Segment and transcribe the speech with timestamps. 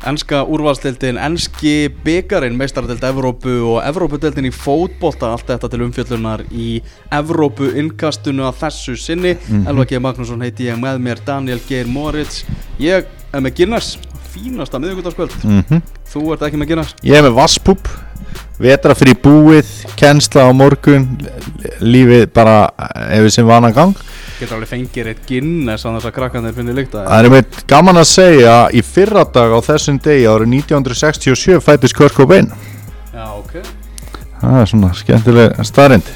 [0.00, 6.80] Ennska úrvalstildin, ennski byggarinn, meistardelt Evrópu og Evrópudeldin í fótbolta, allt þetta til umfjöllunar í
[7.12, 9.34] Evrópu innkastunu að þessu sinni.
[9.34, 9.68] Mm -hmm.
[9.68, 10.00] Elva G.
[10.00, 12.44] Magnússon heiti ég með mér, Daniel Geir Moritz.
[12.78, 13.98] Ég er með Guinness,
[14.32, 15.32] fínasta miðugutaskvöld.
[15.44, 15.82] mm -hmm.
[16.12, 16.94] Þú ert ekki með Guinness.
[17.02, 17.88] Ég er með Vasspup
[18.60, 21.06] Vetrafri búið, kennsla á morgun
[21.80, 22.68] Lífið bara
[23.08, 23.96] ef við sem vana gang
[24.40, 27.02] Getur alveg fengið eitt Guinness þess að krakkanir finnir líkta.
[27.04, 32.16] Það er meitt gaman að segja Í fyrradag á þessum degi árið 1967 fættist Kurt
[32.16, 32.48] Cobain.
[33.12, 33.58] Já, ok.
[34.40, 36.08] Það er svona skemmtileg starrend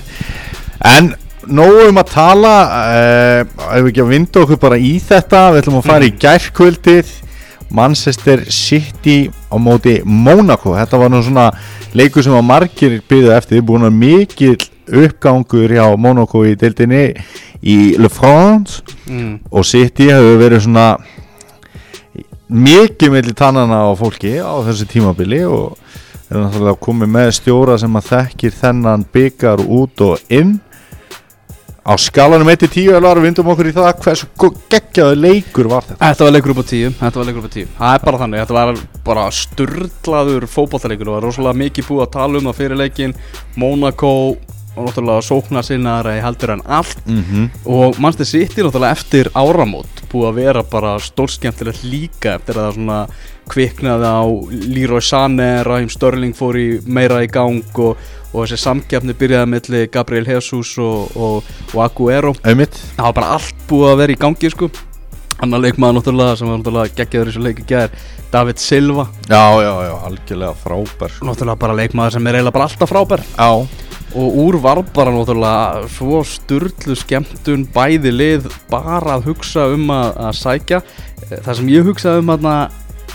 [0.89, 1.13] En
[1.45, 5.45] nógu um að tala uh, Ef við ekki að vinda okkur bara í þetta?
[5.53, 7.15] Við ætlum að fara í gærkvöldið.
[7.75, 9.19] Manchester City
[9.53, 11.51] á móti Monaco Þetta var nú svona
[11.93, 13.61] leikur sem að margir byggðu eftir.
[13.69, 17.07] Búin að mikill uppgangur hjá Monaco í deildinni
[17.65, 18.83] í Le France.
[19.05, 19.39] Mm.
[19.53, 20.89] og City hefur verið svona
[22.49, 25.79] mikið melli tannana á fólki á þessu tímabili og
[26.31, 30.57] er náttúrulega komið með stjóra sem að þekkir þennan byggar út og inn.
[31.85, 34.29] Á skalanum 1-10 alvar vindum okkur í það hversu
[34.73, 35.99] geggjaðu leikur var þetta?
[36.01, 37.67] Þetta var leikur upp á tíu, þetta var leikur upp á tíu.
[37.77, 42.15] Það er bara þannig, þetta var bara sturlaður fótballtaleikur og var rosalega mikið búið að
[42.17, 43.15] tala um það fyrir leikin
[43.61, 44.15] Monaco
[44.75, 47.07] og náttúrulega sókna sinnaðara í heldur en allt.
[47.07, 47.49] Mm -hmm.
[47.65, 52.75] og mannstu City náttúrulega eftir áramót búið að vera bara stórskemmtilegt líka eftir að það
[52.75, 53.07] svona
[53.51, 57.97] kviknaði á Leroy Sané, Raheem Störling fór í meira í gang og,
[58.33, 61.45] og þessi samkeppni byrjaði melli Gabriel Jesus og, og,
[61.75, 62.35] og Aguero.
[62.45, 62.79] Einmitt.
[62.97, 64.71] Það var bara allt búið að vera í gangi sko.
[65.43, 67.97] Annar leikmaður náttúrulega sem var náttúrulega geggjaður í þessu leiki gær
[68.33, 69.09] David Silva.
[69.29, 71.19] Já, já, já, algjörlega frábær.
[71.27, 73.25] Náttúrulega bara leikmaður sem er eiginlega bara alltaf frábær.
[73.35, 73.51] Já,
[74.13, 80.11] og úr var bara náttúrulega svo sturlu skemmtun bæði lið bara að hugsa um að,
[80.29, 80.81] að sækja
[81.33, 82.49] það sem ég hugsaði um að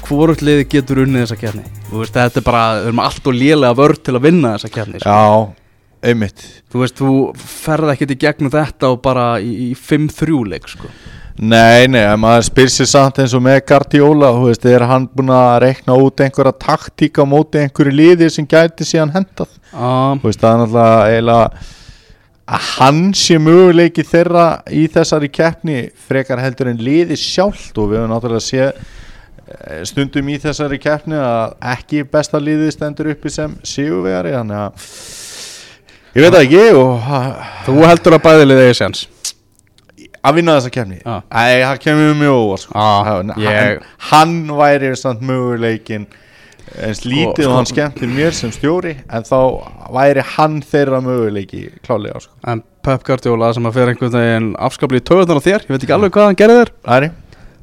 [0.10, 4.02] hvort liði getur unnið þessa kjarni þetta er bara, við erum allt og lélega vörð
[4.08, 5.14] til að vinna þessa kjarni sko.
[5.14, 10.42] já, einmitt þú veist, þú ferð ekkert í gegnum þetta og bara í, í 5-3
[10.54, 10.92] leik sko.
[11.40, 15.30] Nei, nei, maður spyr sér samt eins og með Guardiola, þú veist, er hann búin
[15.32, 20.28] að rekna út einhverja taktík á móti einhverju liði sem gæti síðan hendað um, Þú
[20.28, 21.46] veist, það er náttúrulega eiginlega
[22.50, 24.44] að hann sé möguleiki þeirra
[24.76, 25.78] í þessari keppni
[26.10, 31.22] frekar heldur en liði sjálft og við höfum náttúrulega sé eh, stundum í þessari keppni
[31.24, 34.92] að ekki besta liði stendur uppi sem sigurvegari, þannig að
[36.18, 37.08] ég veit það ekki og
[37.70, 39.06] þú heldur að bæði liði eigi séns
[40.24, 41.16] að vinna þessa keppni Já.
[41.32, 42.74] Æ, það kemur mjög óvart sko.
[42.74, 46.08] Já, hann, hann væri samt möguleikin
[46.78, 49.40] eins lítið sko- og hann skemmti mér sem stjóri en þá
[49.96, 52.36] væri hann þeirra möguleiki klálega sko.
[52.46, 55.84] en Pep Guardiola sem að fyrir einhvern veginn afskapli í töðunar á þér, ég veit
[55.84, 57.10] ekki alveg hvað hann gerði þér Æri,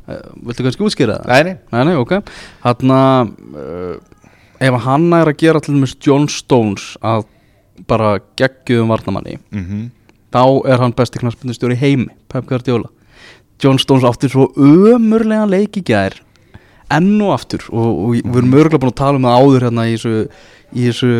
[0.08, 1.38] uh, viltu kannski útskýra það?
[1.38, 2.18] æri nei, ok
[2.66, 3.96] Þannig að uh,
[4.66, 7.26] ef hann er að gera til dæmis John Stones að
[7.88, 9.90] bara geggjum varnamanni mm -hmm.
[10.36, 12.90] Þá er hann besti knarsbundistjóri í heimi Pep Guardiola.
[13.62, 16.18] John Stones átti svo ömurlega leik í gær
[16.92, 17.64] enn og aftur.
[17.72, 20.14] Og, og við erum örgulega búin að tala um það áður hérna í þessu,
[20.70, 21.12] í þessu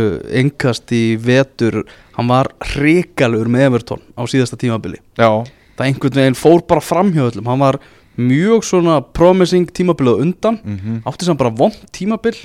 [0.43, 1.81] engast í vetur.
[2.19, 5.00] Hann var hrikalur með Everton á síðasta tímabili.
[5.19, 5.31] Já,
[5.78, 7.81] það einhvern veginn fór bara framhjóðlum hann var
[8.16, 10.60] mjög svona promising tímabilið undan.
[10.65, 12.37] Mm átti sem bara vond tímabil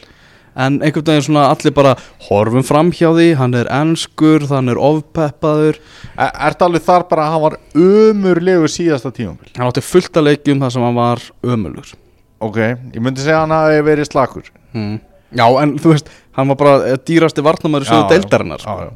[0.56, 1.94] en einhvern veginn svona allir bara
[2.28, 7.28] horfum fram hjá því, hann er enskur hann er ofpeppaður er, Ertu alveg þar bara
[7.28, 11.24] að hann var umurlegu síðasta tímabil hann átti fullt að leikjum þar sem hann var
[11.44, 11.94] ömulur
[12.42, 15.00] Ok, ég myndi segja að hann hafi verið slakur hmm.
[15.38, 18.92] já en þú veist hann var bara eh, dýrasti varnamæður sögðu deildarinnar já, já.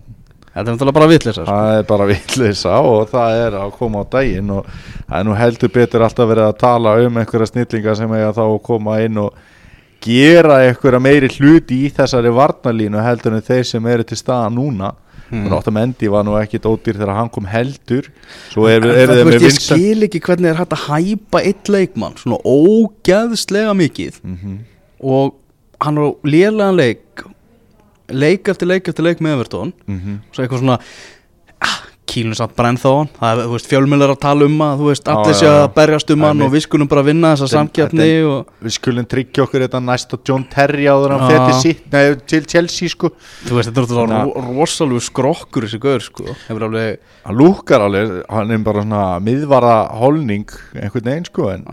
[0.56, 1.50] þetta er náttúrulega bara vitleisa sko.
[1.52, 5.36] Það er bara villisa og það er að koma á daginn og það er nú
[5.40, 9.22] heldur betur alltaf verið að tala um einhverja snillinga sem eiga þá að koma inn
[9.24, 9.44] og
[10.06, 14.94] gera einhverja meiri hluti í þessari varnalínu heldur en þeir sem eru til staða núna.
[15.26, 15.48] Hmm.
[15.50, 18.12] og Otamendi var nú ekkit ódýr þegar hann kom heldur.
[18.54, 22.14] Er, er, það, er veist, ég skil ekki hvernig er hægt að hæpa eitt leikmann
[22.22, 24.22] svona ógeðslega mikið.
[24.22, 24.60] Mm
[25.06, 25.36] og
[25.84, 27.26] hann á lélegan leik
[28.08, 29.74] leik eftir leik eftir leik með Everton.
[29.88, 30.18] -hmm.
[30.32, 30.80] svo eitthvað svona
[32.10, 33.10] kýlun samt bara ennþá á hann.
[33.20, 36.14] Það er, þú veist, fjölmjölar að tala um að þú veist, allir sé að berjast
[36.16, 39.82] um hann og við skulum bara vinna þessa samkeppni og við skulum tryggja okkur þetta
[39.86, 43.12] næst á John Terry áður hann til sitt, nei, til Chelsea sko.
[43.48, 48.22] Þú veist, þetta er náttúrulega ro rosalegu skrokkur þessi gaur, sko, alveg hann lúkar alveg,
[48.30, 51.66] hann er bara svona miðvara holning einhvern veginn sko en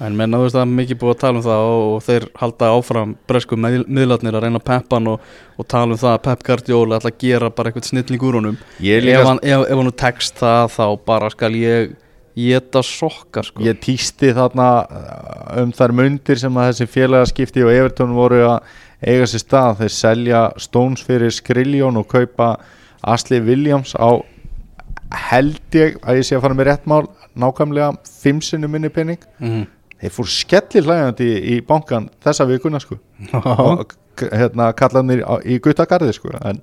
[0.00, 2.04] að, en menna, þú veist, það er mikið búið að tala um það og, og
[2.06, 6.00] þeir halda áfram bresku mið, miðlarnir að reyna að peppa hann og, og tala um
[6.00, 8.60] það að Pep Guardiola ætla að gera bara eitthvað snilling úr honum.
[8.80, 11.98] Ef hann, ef, ef hann tekst það þá bara skal ég
[12.40, 13.62] Geta sokkar sko.
[13.66, 18.70] Ég týsti þarna uh, um þær mundir sem að þessi félagaskipti og Everton voru að
[19.02, 19.80] eiga sér stað.
[19.82, 22.54] Þeir selja Stones fyrir Skriljón og kaupa
[23.02, 24.22] Ashley Williams á
[25.30, 27.02] held ég að ég sé að fara með rétt mál
[27.34, 29.64] nákvæmlega fimm sinni minni penning mm.
[30.00, 32.98] Þeir fór skellir hlægandi í, í bankan þessa vikuna sko.
[33.44, 36.60] Og hérna kallanir á- í guttagarði sko en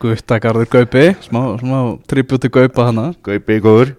[0.00, 3.94] Guttagarður Gaupi Smá, smá tribúti Gaupa hana gaupi góður.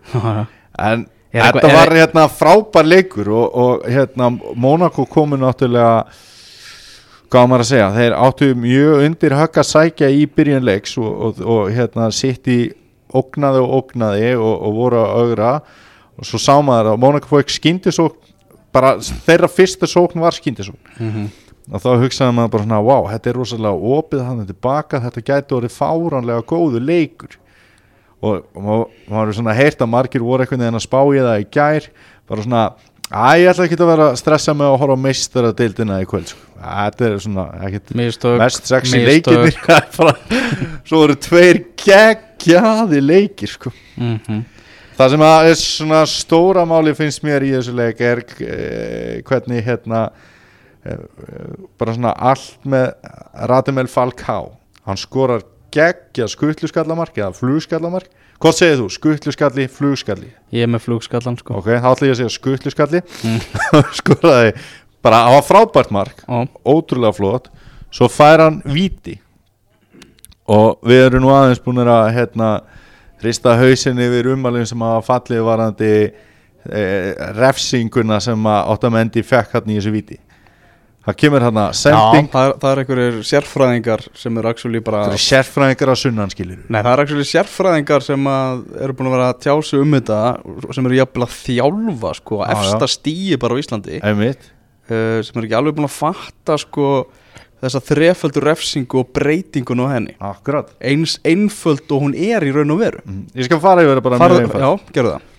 [0.77, 6.06] En Er þetta var hérna frábær leikur og, og hérna Monaco komu náttúrulega
[7.27, 10.94] hvað á maður að segja, þeir áttu mjög undir högg að sækja í byrjun leiks
[11.01, 12.59] og, og, og hérna sitt í
[13.12, 15.51] ógnaði og ógnaði og, voru að augra.
[16.18, 18.26] Og svo sá maður að Monaco fók skyndisókn
[18.77, 21.27] bara þeirra fyrsta sókn var skyndisókn Mhm.
[21.74, 25.57] og þá hugsaði maður bara svona wow, þetta er rosalega opið hann tilbaka, þetta gæti
[25.57, 27.33] orðið fáránlega góðu leikur
[28.21, 31.19] og, og maður, maður er svona heyrt að margir voru einhvern veginn að spá í
[31.21, 31.89] það í gær
[32.27, 32.62] bara svona,
[33.12, 36.07] að ég ætla ekki að vera að stressa með að horfa á meistara deildina í
[36.09, 36.41] kvöld sko.
[36.63, 37.45] þetta er svona
[38.00, 39.53] Mistök mest sexy leikir
[40.88, 44.41] svo eru tveir geggjaði leikir sko Mhm.
[44.97, 49.61] Það sem að er svona stóra máli finnst mér í þessu leik er eh, hvernig
[49.67, 50.07] hérna
[50.81, 51.03] eh,
[51.77, 52.88] bara svona allt með
[53.51, 54.55] Radamel Falcao.
[54.88, 58.09] Hann skorar geggja skuttluskallamark eða flugskallamark.
[58.41, 58.88] Hvað segir þú?
[58.94, 61.55] Skuttluskalli, flugskalli Ég er með flugskallan sko.
[61.57, 63.39] Ok, þá ætla ég að segja skuttluskalli Mm.
[63.99, 64.51] skoraði
[65.01, 66.21] bara á frábært mark.
[66.29, 67.49] Ó, ótrúlega flott.
[67.94, 69.17] Svo fær hann víti.
[70.47, 72.51] Og við erum nú aðeins búin að hérna
[73.23, 75.91] hrista hausin yfir umalinn sem að fallið varandi
[76.69, 76.81] e,
[77.37, 80.17] refsinguna sem að Óttamendi fekk hann í þessu víti.
[81.07, 84.81] Það kemur hann að Já, sending það, er- það er einhverjir sérfræðingar sem eru actually
[84.83, 89.07] bara það eru sérfræðingar að sunnan skilir Nei, það er actually sérfræðingar sem eru búin
[89.07, 90.17] að vera að tjá sig um þetta
[90.75, 94.01] sem eru jafnvel að þjálfa sko, Já, efsta stíi bara á Íslandi.
[94.03, 94.49] Einmitt.
[94.91, 96.89] Uh, sem eru ekki alveg búin að fatta sko
[97.63, 100.13] þessa þreföldu refsingu og breytingun á henni.
[100.24, 100.69] Akkurat.
[100.83, 103.01] Eins einföld og hún er í raun og veru.
[103.06, 105.33] Mm, ég skal fara yfir það bara Farðu, mjög einfalt Já, gerðu það.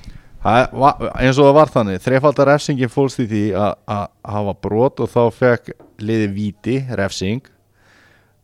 [0.79, 4.03] Var, eins og það var þannig þrefaldar refsingin fólst í því að
[4.35, 7.43] hafa brot og þá fekk liði víti, refsing.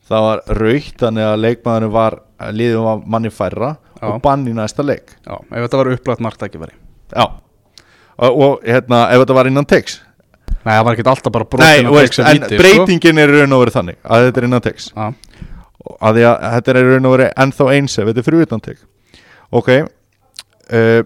[0.04, 2.18] Það var raukt þannig að leikmaðurinn var
[2.52, 4.08] liðið var manni færra Já.
[4.10, 5.14] og bann í næsta leik.
[5.24, 6.76] Já, ef þetta var upplætt marktækifæri.
[7.14, 7.24] Já.
[8.14, 10.02] Og, og hérna, ef þetta var innan teks
[10.64, 12.60] Nei, það var ekki alltaf bara brotin og veist, en sko.
[12.60, 15.06] breytingin er raun og verið þannig að þetta er innan teks Já,
[15.98, 18.64] að því að þetta er raun og verið ennþá eins ef þetta er fyrir utan
[18.64, 18.86] tek
[19.54, 21.02] ok uh,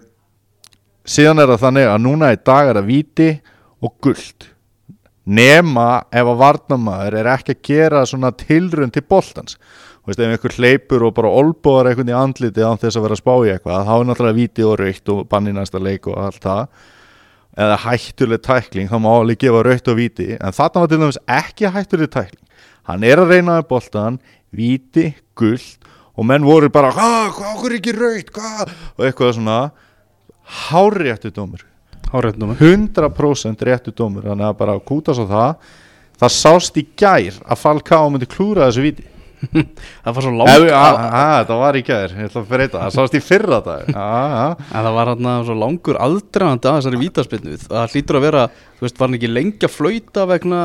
[1.09, 3.29] síðan er það þannig að núna í dag er það víti
[3.79, 4.49] og guld
[5.29, 9.57] nema ef að varnamaður er ekki að gera svona tilrun til boltans.
[9.99, 13.17] Þú veist, ef einhver hleypur og bara olbóðar einhvern í andliti án þess að vera
[13.17, 16.17] að spá í eitthvað þá er náttúrulega víti og raukt og banni næsta leik og
[16.23, 16.87] allt það
[17.59, 21.19] eða hættuleg tækling, þá má alveg gefa raukt og víti en þarna var til dæmis
[21.35, 22.45] ekki hættuleg tækling.
[22.87, 24.19] Hann er að reyna með boltan
[24.55, 29.59] víti, guld og menn voru bara, hvað, hvað, okkur ekki raukt hvað, og eitthvað svona
[30.69, 31.65] háréttu dómur.
[32.09, 35.59] Háréttnum 100% réttu dómur þannig að bara kúta svo það.
[36.19, 39.05] Það sást í gær að Falcao myndi klúra þessu víti
[39.39, 42.81] Það var svo Ef, langt a, a, það var í gær, ég ætla að breyta.
[42.85, 43.91] Það sást í fyrra dag.
[43.93, 44.07] A,
[44.39, 44.47] a.
[44.71, 48.43] En það var hann svo langur aldræðandi að þessari vítaspinnu Það hlýtur að vera,
[48.79, 50.63] þú veist, var hann ekki lengi að flauta vegna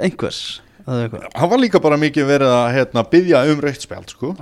[0.00, 0.42] einhvers?
[0.90, 4.32] Hann var líka bara mikið verið að hérna, byggja um raukt spjald sko.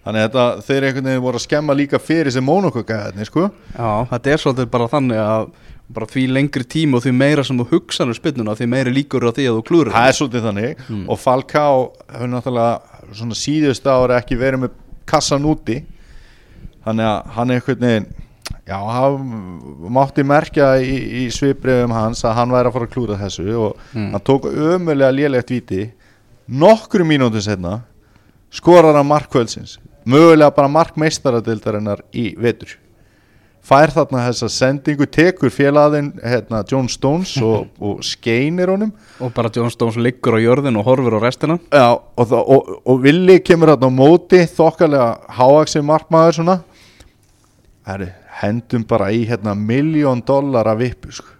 [0.00, 3.50] Þannig að þeir einhvern veginn voru að skemma líka fyrir sem mónokokkaðarnir sko.
[3.74, 5.50] þetta er svolítið bara þannig að
[5.90, 9.26] bara því lengri tíma og því meira sem þú hugsa um spinnuna því meiri líkur
[9.26, 10.84] á því að þú klúður það er svolítið þannig.
[11.10, 11.80] Og Falcao
[12.12, 14.70] hefur náttúrulega svona síðust ára ekki verið með
[15.10, 15.80] kassan úti.
[16.84, 18.06] Þannig að hann einhvern veginn
[18.66, 19.30] já, hann
[19.92, 23.76] mátti merkja í, í svipriðum hans að hann væri að fara að klúra þessu og
[23.94, 24.10] Mm.
[24.14, 25.90] hann tók ömulega lélegt víti.
[26.48, 27.80] Nokkru mínútur setna
[28.50, 32.76] skorar hann markvöldsins mögulega bara markmeistaradeildarinnar í vetur
[33.66, 38.92] fær þarna þessa sendingu tekur félaginn hérna, John Stones og, og skeinir honum.
[39.20, 41.58] Og bara John Stones liggur á jörðin og horfir á restina.
[41.70, 46.56] Já, og, og, og Willi kemur þarna á móti þokkalega háaksið markmaður svona.
[47.88, 51.39] Herri, hendum bara í hérna miljón dollar af vippu sko.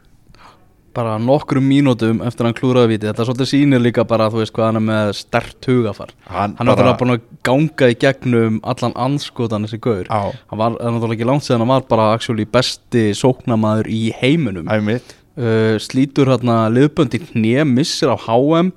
[0.97, 3.09] Bara nokkrum mínútum eftir að hann klúraði víti.
[3.09, 6.15] Þetta svolítið sýnir líka bara þú veist hvað hann er með stert hugafar.
[6.31, 10.05] Hann er náttúrulega búin að ganga í gegnum allan anskotan þessi gaur.
[10.11, 10.35] Já.
[10.51, 14.71] hann var náttúrulega ekki langt síðan hann var bara actually besti sóknamaður í heiminum.
[15.41, 18.73] Uh, slítur hérna liðböndi hnje missir á HM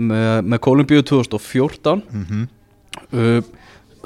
[0.00, 2.46] með, með Kolumbíu 2014 mm
[3.12, 3.42] uh,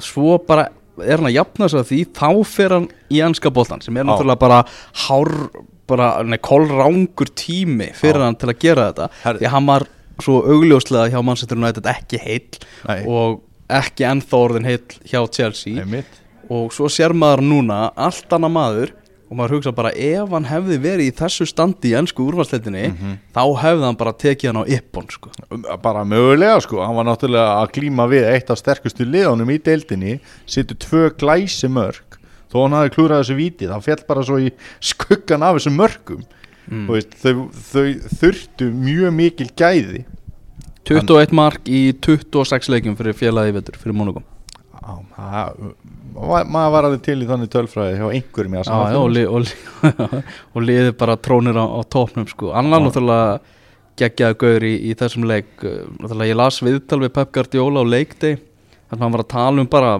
[0.01, 0.67] svo bara
[1.01, 4.07] er hann að jafna sig að því þá fer hann í ennska boltan sem er
[4.07, 4.61] náttúrulega bara
[5.05, 5.31] hár
[5.87, 8.25] bara, nei, kolrángur tími fyrir Já.
[8.25, 9.39] hann til að gera þetta Herri.
[9.43, 9.87] því hann var
[10.23, 13.01] svo augljóslega hjá Manchester United ekki heill Nei.
[13.05, 16.21] og ekki ennþá orðin heill hjá Chelsea Einmitt.
[16.49, 18.93] og svo sér maður núna allt annað maður
[19.25, 23.15] og maður hugsa bara ef hann hefði verið í þessu standi í ennsku úrvarsleitinni Mhm.
[23.33, 25.29] þá hefði hann bara tekið hann á yppon sko.
[25.81, 30.19] bara mögulega sko, hann var náttúrulega að glíma við eitt af sterkustu liðunum í deildinni
[30.45, 32.14] sittur tvö glæsi mörg
[32.51, 34.51] þó hann hafi klúrað þessu víti það fjall bara svo í
[34.83, 36.25] skuggan af þessum mörgum
[36.65, 36.87] Mm.
[36.89, 39.99] Veist, þau, þau þurftu mjög mikil gæði
[40.89, 43.93] 21 mark í 26 leikjum fyrir félagi vetur fyrir
[46.15, 49.45] ma- maður var alveg til í þannig tölfræði hjá einhverjum Já, já, og, li, og,
[49.45, 49.91] li,
[50.57, 52.49] og liði bara trónir á, á topnum sko.
[52.57, 52.85] annar Já.
[52.87, 53.39] náttúrulega
[54.01, 57.93] geggjaði gaur í, í þessum leik Uh, náttúrulega ég las viðtal við Pep Guardiola á
[57.93, 59.93] leikdei þannig að hann var að tala um bara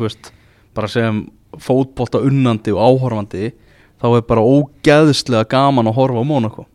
[0.00, 0.32] veist,
[0.76, 1.26] bara sem
[1.62, 3.50] fótbolta unnandi og áhorfandi
[4.00, 6.66] þá er bara ógeðslega gaman að horfa á Monaco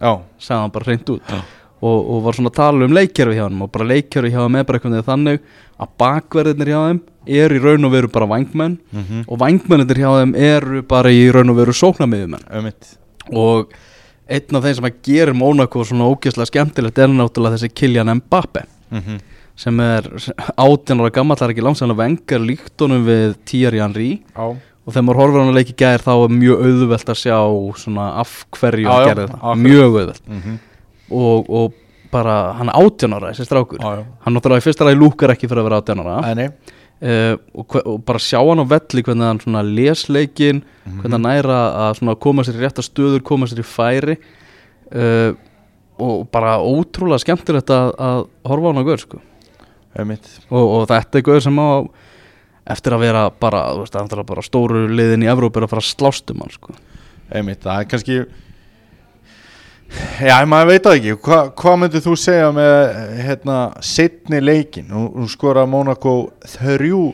[0.00, 1.36] já, sagði hann bara hreint út.
[1.76, 4.56] Og, og var svona að tala um leikkerfi hjá hann og bara leikkerfi hjá hann
[4.56, 8.78] er bara eitthvað þannig að bakverðinir hjá þeim er í raun og veru bara vangmenn
[8.94, 12.94] mhm, og vangmennir hjá þeim eru bara í raun og veru sóknarmiðumenn ömmitt
[13.28, 13.74] og
[14.26, 18.64] einn af þeim sem að gerir Mónaco svona ógeðslega skemmtilegt er náttúrulega þessi Kylian Mbappe
[18.94, 19.20] mhm,
[19.56, 20.06] sem er
[20.60, 24.10] átján ára gammal, það er ekki langsann að vengar líkt honum við Thierry Henry.
[24.36, 24.46] Já,
[24.86, 27.38] og þegar maður horfir á hann að leiki gær þá er mjög auðvelt að sjá
[27.82, 29.62] svona af hverju hann gerði akkurat.
[29.64, 30.20] mjög auðvelt.
[30.30, 30.58] Mhm,
[31.16, 31.82] og, og
[32.12, 35.48] bara hann er átján ára þessi strákur, já hann náttúrulega í fyrsta lagi lúkar ekki
[35.50, 36.18] fyrir að vera átján ára.
[36.22, 36.48] Æ, nei,
[37.02, 41.26] uh, og, og bara sjá hann á velli hvernig hann svona les leikin hvernig hann
[41.26, 41.58] næra
[41.88, 44.18] að svona koma sér í rétta stöður koma sér í færi.
[44.92, 45.32] Uh,
[45.98, 49.20] og bara ótrúlega skemmtilegt að, að horfa á hann á gaur sko.
[50.50, 51.68] Og, og þetta er gaur sem á
[52.66, 55.92] eftir að vera bara, veist, náttúrulega bara stóru liðin í Evróp er að fara að
[55.92, 56.74] slást um hann sko.
[57.30, 58.18] Einmitt, það er kannski
[60.18, 62.78] Já, maður veit það ekki Hva, Hvað myndir þú segja með
[63.22, 67.12] hérna, setni leikin nú skora Monaco þrjú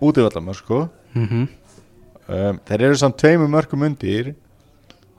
[0.00, 0.88] útivallamör sko.
[1.12, 1.48] mm -hmm.
[2.28, 4.34] um, Þeir eru samt tveimur mörgum undir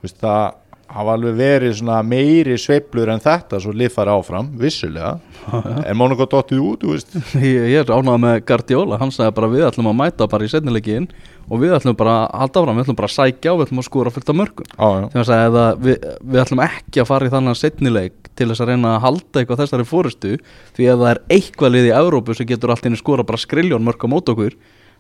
[0.02, 0.54] Það
[0.92, 5.18] hafa alveg verið svona meiri sveiflur en þetta svo lið fara áfram, vissulega.
[5.88, 7.18] En Monaco dottið út, þú veist.
[7.44, 9.00] Ég, ég er ánægð með Guardiola.
[9.02, 11.10] Hann sagði bara við ætlum að mæta bara í setnileikin
[11.48, 12.80] og við ætlum bara að halda áfram.
[12.80, 15.84] Við ætlum bara að sækja og við ætlum að skora fullt af mörgum sagði að
[15.86, 19.42] við, við ætlum ekki að fara í þannig setnileik til þess að reyna að halda
[19.42, 20.34] eitthvað þessari fórustu
[20.78, 23.86] því að það er eitthvað lið í Evrópu sem getur allt inn skora bara skriljón
[23.88, 24.58] mörg á mót okkur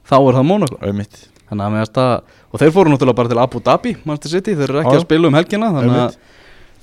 [0.07, 2.15] þá er það Monaco auðvitað þannig að meðast að
[2.47, 4.99] og þeir fóru náttúrulega bara til Abu Dhabi Manchester City, þeir eru ekki já.
[4.99, 6.17] að spila um helgina þannig að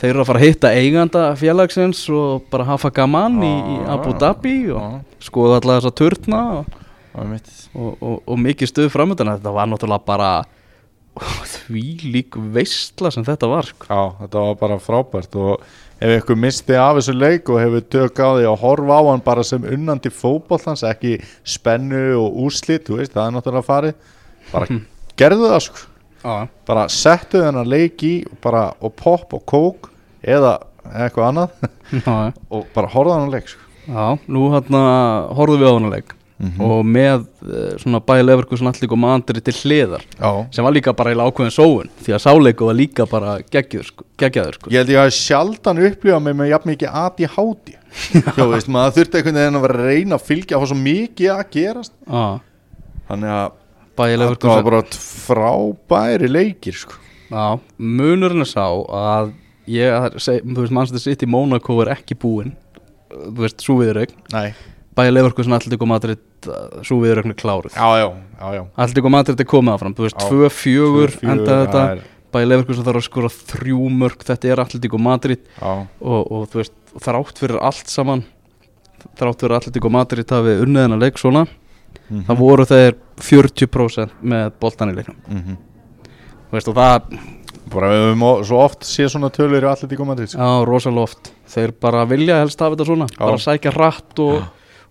[0.00, 4.14] þeir eru að fara að hitta eiganda félagsins og bara hafa gaman í, í Abu.
[4.21, 6.75] Dhabi og skoða alla þessa turna og,
[7.14, 10.33] og, og, og mikið stuð framöndan þetta var náttúrulega bara
[11.54, 13.87] því lík veistla sem þetta var sko.
[13.87, 15.62] Já, þetta var bara frábært og
[16.04, 19.25] ef ykkur misti af þessu leik og hefur tök á því að horfa á hann
[19.25, 21.16] bara sem unnandi fótbollans, ekki
[21.49, 24.12] spennu og úrslit, þú veist, það er náttúrulega farið.
[24.52, 24.78] Bara
[25.20, 25.84] gerðu það sko.
[26.25, 26.34] Já,
[26.68, 29.90] bara settu þennan leik í og bara, og pop og kók
[30.25, 30.58] eða
[30.92, 31.56] eitthvað annað.
[31.94, 32.16] Já,
[32.54, 33.61] og bara horfa hann leik sko.
[33.84, 34.84] já, nú hérna
[35.37, 36.61] horfðum við á hann leik Mhm.
[36.67, 40.95] og með eh, svona bæði Leverkusen allir og mandri til hliðar Já, sem var líka
[40.97, 44.73] bara eiginlega ákveðin sóun því að sáleiku var líka bara geggjaður sko, geggjaður sko.
[44.75, 47.76] ég held ég að sjaldan upplifa mig með jafn mikið aði háti
[48.35, 51.31] þú veist, maður þurfti einhvern veginn að vera að reyna að fylgja og svo mikið
[51.37, 52.26] að gerast Já,
[53.12, 53.55] þannig að
[53.95, 56.99] þetta var bara frábæri leikir sko.
[57.31, 59.33] Já, munurinn er sá að
[59.71, 62.57] ég, þú veist, Manchester City Monaco er ekki búinn
[63.14, 64.50] þú veist, viðraug Nei,
[64.94, 66.48] bæði Leverkusen Atletico Madrid
[66.86, 68.08] svo viðraugn er kláruð já, já,
[68.38, 68.62] já, já.
[68.84, 70.28] Atletico Madrid er komið áfram, þú veist, Já.
[70.30, 75.44] 2-4 enda þetta, er- bæði Leverkusen þarf að skora þrjú mörg, þetta er Atletico Madrid
[75.58, 78.24] Já, og, og þú veist, þrátt fyrir allt saman
[79.18, 84.92] þrátt fyrir Atletico Madrid hafi unniðina leik svona mhm, það voru þeir 40% með boltan
[84.92, 85.62] í leiknum mhm.
[86.50, 87.16] þú veist, og það,
[87.74, 90.38] bara við höfum svo oft séð svona tölur í allir tíku Madrid sko.
[90.38, 93.18] já, rosalega oft þeir bara vilja helst hafa þetta svona Já.
[93.22, 94.44] bara sækja rætt og,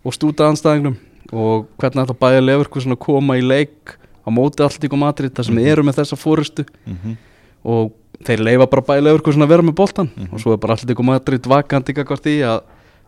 [0.04, 0.96] og stúta anstæðingnum
[1.34, 5.56] og hvernig ætla bæði Leverkusen að koma í leik á móti Atletico Madrid þar sem
[5.56, 5.68] Mhm.
[5.68, 7.18] eru með þessa fórustu Mhm.
[7.66, 7.92] og
[8.24, 10.34] þeir leifa bara bæði Leverkusen að vera með boltan Mhm.
[10.34, 12.62] og svo er bara Atletico Madrid vakandi gagvart í að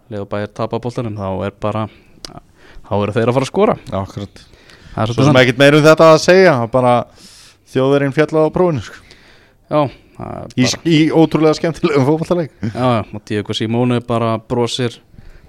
[0.10, 1.88] leifa bæði að tapa boltanum þá er bara
[2.86, 4.46] þá eru þeir að fara að skora akkurat
[4.96, 7.06] Svo sem þannig ekkert meir um þetta að segja bara
[7.74, 8.96] þjóðverinn fjallað á prófinu sko.
[9.70, 9.90] já,
[10.56, 15.00] í, í ótrúlega skemmtilegum fótballtaleik já, já, og Diego Simone bara brosir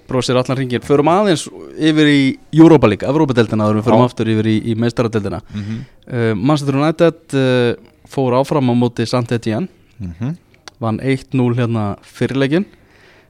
[0.07, 1.45] bróðsir allan ringin Förum aðeins
[1.77, 2.21] yfir í
[2.55, 4.07] Europa League, Evrópadeldina Þegar við förum Já.
[4.09, 5.85] aftur yfir í, í meistaradeldina mm -hmm.
[6.07, 7.71] uh, Manchester United uh,
[8.07, 9.67] fór áfram á móti Saint Etienne.
[9.99, 10.37] Mhm.
[10.79, 12.65] Vann 1-0 hérna fyrirleikin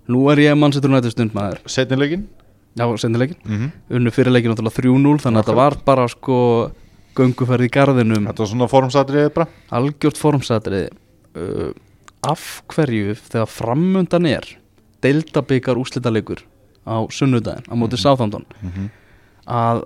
[0.08, 1.60] Nú er ég Manchester United stundmaður.
[1.66, 2.28] Setnilegin
[2.76, 3.96] Já, sendileikin mm -hmm.
[3.96, 6.72] Unnu náttúrulega 3-0 Þannig að þetta var bara sko
[7.18, 8.28] Gönguferð í garðinum.
[8.30, 9.48] Þetta var svona formsatriðið bara.
[9.74, 10.90] Algjört formsatriði.
[11.38, 11.74] Uh,
[12.28, 14.46] Af hverju þegar framundan er
[15.06, 16.42] Deildabikar úslitaleikur
[16.88, 18.46] Á sunnudaginn Á móti Southampton.
[18.62, 18.90] Mm -hmm.
[19.48, 19.84] Að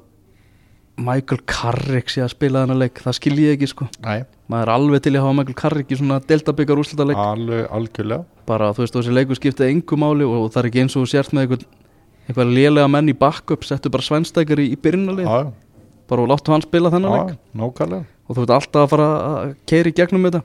[1.02, 3.88] Michael Carrick sé að spila þennan leik Það skil ég ekki sko.
[4.06, 8.26] Næ, Maður er alveg til að hafa Michael Carrick í svona Deildabikar úslitaleik alveg algjörlega.
[8.46, 11.12] Bara þú veist þessi leikur skiptið engu máli og það er ekki eins og þú
[11.14, 11.66] sért með einhvern
[12.28, 15.52] einhver lélega menn í backup settu bara svenstækjar í, í byrjunalið Já, já,
[16.10, 17.30] bara og láttu hann spila þennan leik.
[17.32, 18.06] já, nákvæmlega.
[18.28, 20.42] Og þú veit alltaf að fara að keiri gegnum þetta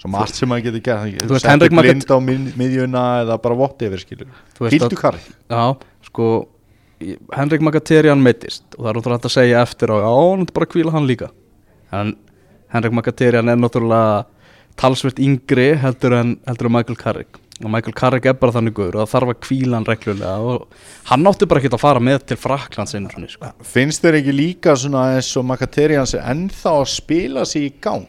[0.00, 3.38] Svo margt sem maður getur gert Þú veist, Henrik Magat- blind á mið- miðjuna eða
[3.42, 3.56] bara
[3.98, 5.18] skilur Þú veist Hýldu að- karri.
[5.50, 6.48] Já, sko
[7.36, 10.52] Henrik Mkhitaryan meittist og það er náttúrulega hægt að segja eftir á já, hann er
[10.52, 11.30] bara að kvíla hann líka.
[11.92, 12.16] En
[12.72, 14.24] Henrik Mkhitaryan er náttúrulega
[14.76, 17.36] talsvert yngri heldur en, heldur en Michael Carrick.
[17.64, 20.66] Og Michael Carrick er bara þannig guður og það þarf að kvíla hann reglulega og
[21.08, 23.52] hann átti bara ekki að fara með til Fraklands einu svona sko.
[23.64, 28.06] Finnst þér ekki líka svona eins og Makaterian sé ennþá að spila sig í gang?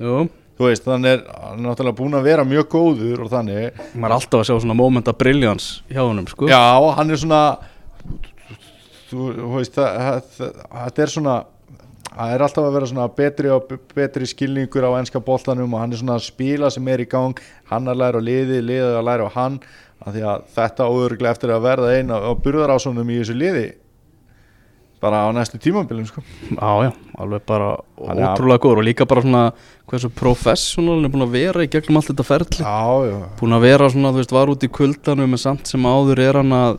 [0.00, 0.28] Jú,
[0.60, 3.78] Þú veist, hann er, hann er náttúrulega búin að vera mjög góður og þannig.
[3.94, 6.50] Maður er alltaf að sjá svona moment of brilliance hjá honum sko.
[6.50, 6.60] Já,
[6.98, 7.38] hann er svona
[9.08, 11.38] þú, veist, þetta er svona
[12.10, 15.96] það er alltaf að vera svona betri og betri skilningur á enska boltanum og hann
[15.96, 17.40] er svona að spila sem er í gang.
[17.72, 19.62] Hann að læra á liði, liðið að læra á hann
[20.04, 23.70] því að þetta óörglega eftir að verða eina á burðarásónum í þessu liði
[25.00, 26.20] bara á næstu tímambilum sko.
[26.52, 27.70] Já, já, alveg bara
[28.06, 29.44] Hann er- ótrúlega góður og líka bara svona
[29.88, 33.56] hversu professional hann er búin að vera í gegnum allt þetta ferli Já, já, búin
[33.56, 36.52] að vera svona, þú veist, var út í kuldanum en samt sem áður er hann
[36.52, 36.78] að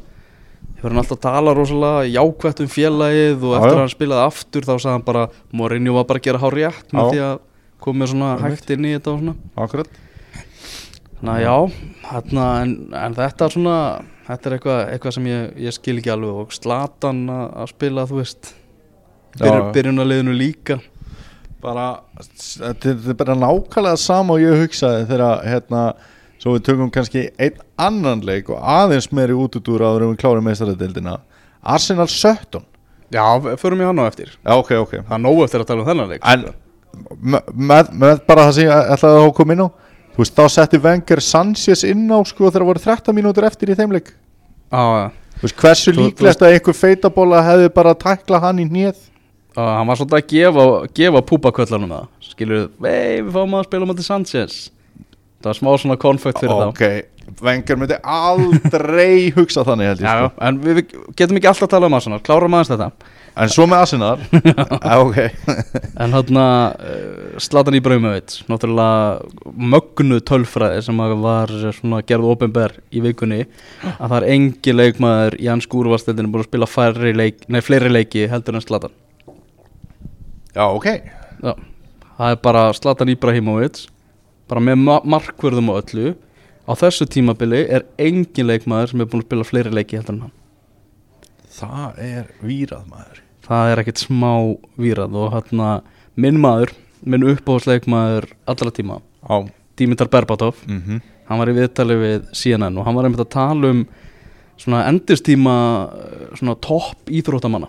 [0.78, 3.76] hefur hann alltaf að tala rosalega jákvætt um félagið og Já, eftir já.
[3.76, 6.94] að hann spilaði aftur þá sagði hann bara Mourinho var bara að gera hár rétt
[6.94, 7.12] með Já.
[7.12, 7.36] því að
[7.82, 9.36] komið svona hægt inn í þetta og svona
[9.66, 9.88] akkurat
[11.22, 11.54] Ná já,
[12.10, 13.76] hérna, en, en þetta er svona
[14.28, 18.20] þetta er eitthvað, eitthvað sem ég, ég skil ekki alveg og Slatan að spila, þú
[18.22, 18.54] veist.
[19.40, 19.72] Byrjun, já.
[19.78, 20.80] byrjunarliðinu líka.
[21.62, 21.86] Bara,
[22.22, 25.84] þetta er bara nákvæmlega sama og ég hugsaði þegar hérna,
[26.42, 31.20] svo við tökum kannski einn annan leik og aðeins meiri útudúr áður við klárum meistaradeildina.
[31.62, 32.66] Arsenal 17
[33.12, 33.26] Já,
[33.60, 34.30] förum ég hann á eftir.
[34.40, 34.92] Já, ok, ok.
[35.04, 36.22] Það er nógu eftir að tala um þennan leik.
[36.24, 36.46] En
[37.20, 39.70] me- með, með bara það sem ég ætlaði að koma inn á
[40.12, 43.78] Þú veist, þá setti Wenger Sanchez inn á sko þegar voru 13 mínútur eftir í
[43.80, 44.12] þeim leik.
[44.72, 45.06] Já, já.
[45.40, 49.08] Þú veist, hversu Þú- þú líklegt að einhver feitabóla hefði bara tækla hann í hnið
[49.52, 52.06] Já, hann var svolítið að gefa, gefa púpaköllunum það.
[52.24, 54.60] Skilur, vei, við fáum að spila á móti Sanchez.
[55.42, 56.84] Það var smá svona konfekt fyrir Ok,
[57.42, 60.46] Wenger myndi aldrei hugsa þannig held þá ég Já, já, sko.
[60.48, 62.22] en við, við getum ekki alltaf að tala um Arsenal.
[62.24, 62.92] Klárum aðeins þetta
[63.40, 63.84] En svo með
[65.00, 65.18] ok.
[66.04, 71.14] En hérna, uh, Zlatan Ibrahimovic Náttúrulega mögnu tölfræði sem var
[72.08, 73.46] gerð ofinber í vikunni
[73.94, 76.70] Að það er engi leikmaður í hans skúrvastildinu búin að spila
[77.16, 78.94] leik, nei, fleiri leiki heldur en Zlatan.
[80.52, 80.88] Já, ok.
[81.42, 81.54] Já,
[82.18, 83.86] það er bara Zlatan Ibrahimovic
[84.52, 86.14] bara með ma markverðum og öllu.
[86.68, 90.24] Á þessu tímabili er engin leikmaður sem er búin að spila fleiri leiki heldur en
[90.28, 90.38] hann.
[91.52, 94.32] Það er vírað maður það er ekkert smá
[94.78, 95.82] vírað og hérna
[96.16, 101.02] minn maður, minn uppáhaldsleikmaður allra tíma, Já Dimitar Berbatov mm -hmm.
[101.26, 103.86] hann var í viðtali við CNN og hann var einmitt að tala um
[104.58, 105.56] svona endistíma
[105.90, 107.68] eh, svona topp íþróttamanna.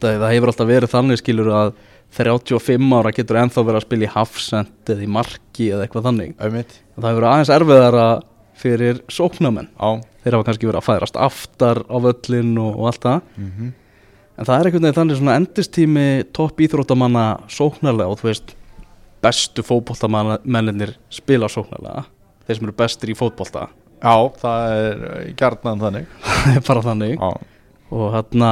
[0.00, 1.72] Það, hefur alltaf verið þannig skilur að
[2.16, 6.34] 35 ára getur ennþá verið að spila í hafsend eða í marki eða eitthvað þannig.
[6.40, 8.06] Ömmitt það hefur verið aðeins erfiðara
[8.56, 13.02] fyrir sóknamenn Já þeir hafa kannski verið að færast aftar á völlin og, og allt
[13.04, 13.20] það.
[13.36, 13.72] Mm -hmm.
[14.36, 18.54] En það er einhvern veginn þannig svona endistími topp íþróttamanna sóknarlega og þú veist
[19.24, 22.06] bestu fótboltamennir spila sóknarlega.
[22.46, 23.68] Þeir sem eru bestir í fótbolta.
[23.96, 25.06] Já, það er
[25.40, 26.10] gjarnan þannig.
[26.26, 27.14] Það er bara þannig.
[27.16, 27.30] Já.
[27.96, 28.50] Og hérna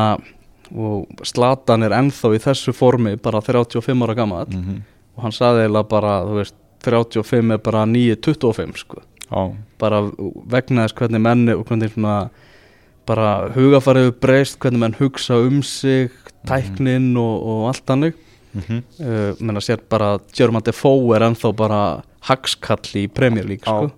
[0.74, 4.80] og Slatan er ennþá í þessu formi bara 35 ára gammal mm -hmm.
[5.16, 9.02] og hann saði eiginlega bara þú veist 35 er bara 9-25 sko.
[9.78, 10.02] Bara
[10.50, 12.30] vegna þess hvernig menn og hvernig svona
[13.06, 16.10] bara hugafarið breyst, hvernig menn hugsa um sig
[16.48, 18.14] tæknin og, og allt hannig
[18.54, 18.80] mm -hmm.
[19.00, 23.90] uh, menn að sér bara German Defoe er ennþá bara hagskall í Premier League sko.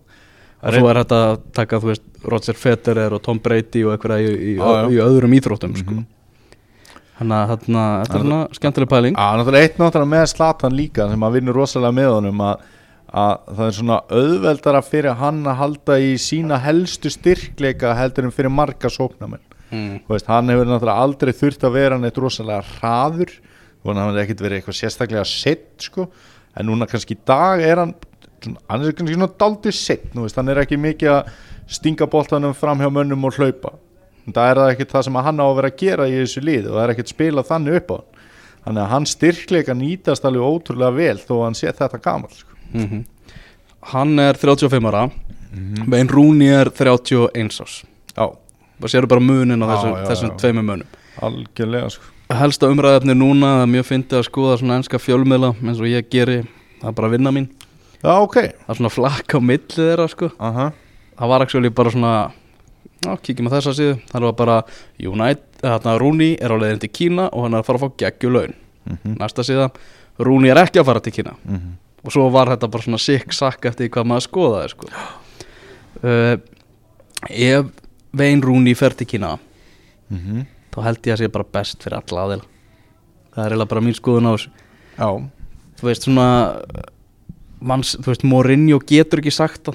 [0.62, 4.30] Og svo er þetta að taka veist Roger Federer og Tom Brady og eitthvað í,
[4.34, 4.88] í, já.
[4.90, 5.90] í öðrum íþróttum sko.
[5.90, 6.06] Mhm.
[7.18, 11.22] þannig að þetta er svona skemmtileg pæling Já, náttúrulega eitt náttúrulega með Slatan líka sem
[11.22, 12.56] að vinnur rosalega með honum að
[13.06, 18.34] að það er svona auðveldara fyrir hann að halda í sína helstu styrkleika heldur en
[18.34, 20.02] fyrir marga sóknamenn mm.
[20.08, 23.32] Veist, hann hefur náttúrulega aldrei þurft að vera neitt rosalega hraður
[23.84, 26.08] og hann hefur ekkert verið eitthvað sérstaklega sett sko,
[26.56, 27.94] en núna kannski í dag er hann
[28.42, 31.32] svona, hann er kannski svona daldið sett, veist, hann er ekki mikið að
[31.78, 33.76] stinga boltanum fram hjá mönnum og hlaupa
[34.26, 36.68] það er það ekkert það sem hann á að vera að gera í þessu lið
[36.68, 38.12] og það er ekkert spilað þannig upp á hann
[38.66, 42.55] þannig að hann styrkleika nýtast alveg ótrúlega vel þó að hann sé þetta gamal sko.
[42.74, 43.04] Mm
[43.86, 45.10] Hann er 35 ára.
[45.86, 47.84] Vein Rúni er 31 árs.
[48.16, 50.36] Já, og séru bara munin á þessum, þessum já.
[50.40, 50.86] tveimur munum
[51.22, 52.12] algjörlega sko.
[52.34, 56.40] Helsta umræðefni núna að mjög fyndi að skoða svona enska fjölmiðla eins og ég geri,
[56.80, 57.46] það er bara vinna mín.
[58.02, 58.34] Já, ok.
[58.34, 60.32] Það er svona flakk á milli þeirra sko.
[60.38, 60.72] Aha.
[61.16, 62.12] það var actually bara svona
[63.22, 64.56] kíkjum á þessa síðu, það var bara
[65.00, 67.96] United, þarna Rúni er á leiðin til Kína og hann er að fara að fá
[68.02, 68.54] geggju laun.
[68.90, 69.70] Mhm, næsta síða,
[70.18, 71.36] Rúni er ekki að fara til Kína.
[71.46, 71.76] Mhm.
[72.06, 74.90] Og svo var þetta bara svona sikk sakk eftir hvað maður skoðaði sko.
[76.02, 76.36] uh,
[77.30, 77.66] ef
[78.16, 79.38] Vein Rúni fer til Kína
[80.10, 80.46] Mhm.
[80.70, 82.44] þá held ég að sé bara best fyrir alla aðeila
[83.34, 84.50] það er eiginlega bara mín skoðun á þessu.
[85.76, 86.26] Þú veist svona
[87.60, 89.74] manns, þú veist Mourinho getur ekki sagt það.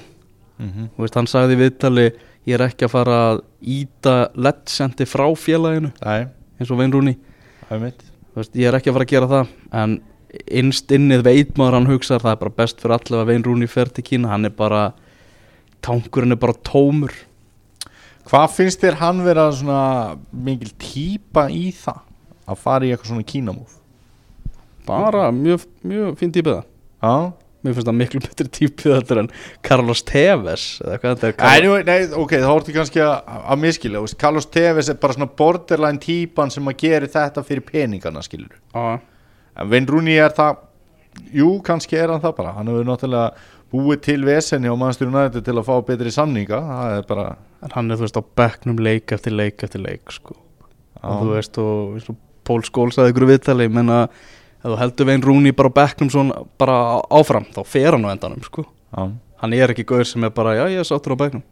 [0.62, 0.90] Mhm.
[0.96, 2.06] þú veist hann sagði viðtali
[2.48, 6.28] ég er ekki að fara að íta lettsendi frá félaginu Nei,
[6.60, 7.16] eins og Vein Rúni
[8.36, 10.02] veist, ég er ekki að fara að gera það en
[10.48, 13.92] innst innið veit maður hann hugsar það er bara best fyrir allavega Vein Rúni fer
[13.92, 14.32] til Kína.
[14.32, 14.86] Hann er bara
[15.84, 17.14] tankurinn er bara tómur.
[18.30, 19.84] Hvað finnst þér hann vera svona
[20.32, 22.04] mikil típa í það?
[22.52, 23.78] Að fara í eitthvað svona kínamúf?
[24.86, 26.68] bara mjög, mjög fín típið það.
[27.02, 27.16] Já?
[27.62, 29.28] Mér finnst það miklu betri típið þetta en
[29.68, 31.66] Carlos Tevez eða hvað þetta er Nei, Carlos...
[31.68, 33.14] nú, nei, ok, þá ertu kannski að,
[33.54, 37.66] að miskilja veist, Carlos Tevez er bara svona borderline típan sem að gera þetta fyrir
[37.68, 38.98] peningana skilur Já,
[39.60, 40.68] En Vin Rooney er það
[41.36, 42.54] Jú, kannski er hann það bara.
[42.56, 46.60] Hann hefur náttúrulega búið til vesenni á mannstur United til að fá betri samninga.
[46.70, 47.26] Það er bara
[47.62, 50.36] en hann er þú veist á bekknum leik eftir leik eftir leik sko.
[51.02, 55.26] og þú veist og, og Pól Skól sagði ykkur viðtali menna ef þú heldur Vein
[55.26, 56.78] Rúni bara á bekknum svona bara
[57.14, 58.66] áfram þá fer hann á endanum sko.
[58.92, 59.12] Já,
[59.44, 61.44] hann er ekki gauður sem er bara já ég er sáttur á bekknum.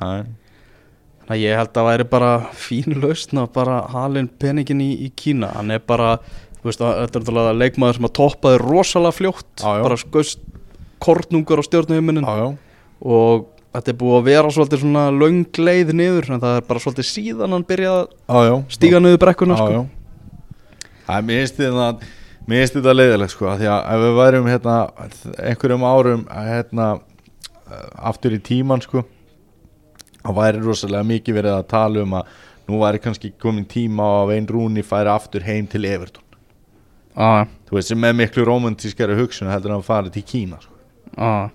[0.00, 0.24] Nei.
[1.24, 5.12] Þannig að ég held að væri bara fín lausn að bara halin peningin í, í
[5.16, 5.54] Kína.
[5.54, 6.18] Hann er bara,
[6.64, 9.82] veist, að- þetta er náttúrulega leikmaður sem að toppaði rosalega fljótt Já, já.
[9.86, 10.38] bara skaust
[11.04, 11.64] kornungur á
[12.40, 12.46] já
[13.04, 16.80] og þetta er búið að vera svolítið svona löng leið niður en það er bara
[16.84, 19.82] svolítið síðan hann byrjaði að stíga niður brekkuna sko.
[21.04, 21.88] Það er mér finnst þetta
[22.44, 24.76] Mér finnst þetta leiðilegt sko Því að ef við værum hérna
[25.50, 26.88] einhverjum árum hérna
[28.08, 29.04] aftur í tíman sko
[30.24, 32.34] þá væri rosalega mikið verið að tala um að
[32.68, 36.23] nú væri kannski komin tíma á að Vein Rúni færi aftur heim til Everton
[37.14, 40.74] Já, þú veist sem er miklu romantískari hugsun heldur en að fara til Kína sko.
[41.16, 41.50] já.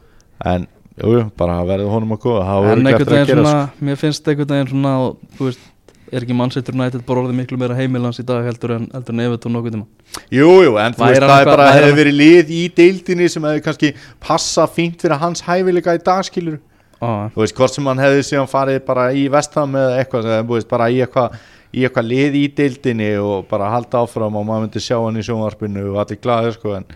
[0.46, 2.54] En jú, bara verður honum að góða.
[2.72, 3.86] En eftir að gera svona, sko.
[3.86, 4.94] mér finnst einhvern veginn svona
[5.36, 5.68] þú veist,
[6.12, 9.26] er ekki Manchester United bara orðið miklu meira heimilans í dag heldur en, heldur en
[9.26, 9.86] Evertón nokkuð tíma?
[10.34, 13.66] Jú, jú, en þú veist það er bara hefur verið lið í deildinni sem hefur
[13.68, 13.92] kannski
[14.24, 16.58] passa fínt fyrir hans hæfileika í dagskilur
[17.00, 20.90] Já, þú veist, hvort sem hann hefði síðan farið bara í vestam eða eitthvað, bara
[20.92, 21.38] í eitthvað
[21.70, 25.26] í eitthvað lið í deildinni og bara halda áfram og maður myndi sjá hann í
[25.26, 26.88] sjónvarpinu og allir glaður sko en,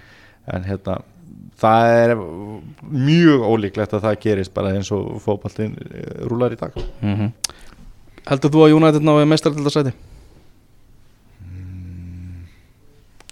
[0.49, 0.95] en hérna,
[1.61, 2.15] það er
[2.81, 5.75] mjög ólíklegt að það gerist bara eins og fótballin
[6.29, 6.79] rúlar í dag.
[7.01, 7.33] Mm
[8.23, 9.91] Heldur þú að United náði meistaraldasæti?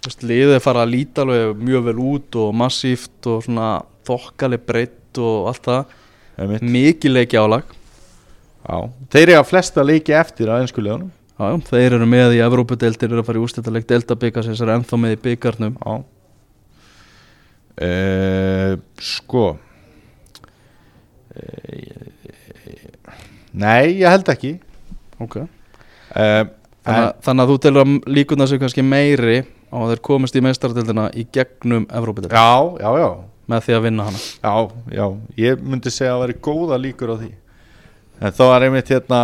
[0.02, 3.70] Þú veist, liðið farið að líta alveg mjög vel út og massíft og svona
[4.04, 5.96] þokkaleg breytt og allt það.
[6.60, 7.72] Mikið leiki álag.
[8.68, 8.76] Já,
[9.14, 11.08] þeir eru að flesta leiki eftir að einskulegunum
[11.40, 14.98] Já, þeir eru með í Evrópudeildir eru að fara í úrstættaleg Delta-byggas þessar er ennþá
[15.00, 15.94] með í byggarnum Já.
[17.82, 19.44] Uh, Sko.
[21.32, 22.12] Uh,
[23.52, 24.52] Nei, ég held ekki.
[25.20, 25.40] Ok.
[26.12, 26.44] Uh,
[26.82, 29.36] Þannig, þannig að þú telur að líkuna sig kannski meiri
[29.70, 33.10] á að þeir komist í meistaraldildina í gegnum Evrópudeildir Já, já, já.
[33.52, 34.22] Með því að vinna hana?
[34.42, 34.54] Já,
[34.98, 35.04] já,
[35.44, 37.30] ég myndi segja að veri góða líkur á því.
[38.22, 39.20] En þá var einmitt hérna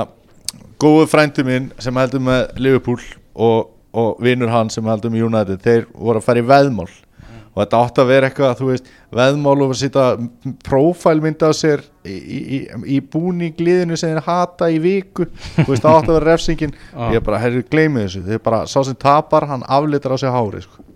[0.80, 3.02] góðu frændu minn sem heldur með Liverpool
[3.34, 6.88] og, og vinnur hann sem heldur með United þeir voru að fara í veðmál.
[7.58, 10.02] Og þetta átti að vera eitthvað, þú veist veðmál og að sýta
[10.68, 15.26] prófælmynda á sér í, í, í, búningliðinu sem þeir hata í viku.
[15.56, 16.76] Þú veist, það átti að vera refsingin.
[16.92, 17.08] Já.
[17.16, 18.22] ég bara, herri, gleymi þessu.
[18.28, 20.86] Þeir bara, sá sem tapar, hann aflitar á sig hári sko.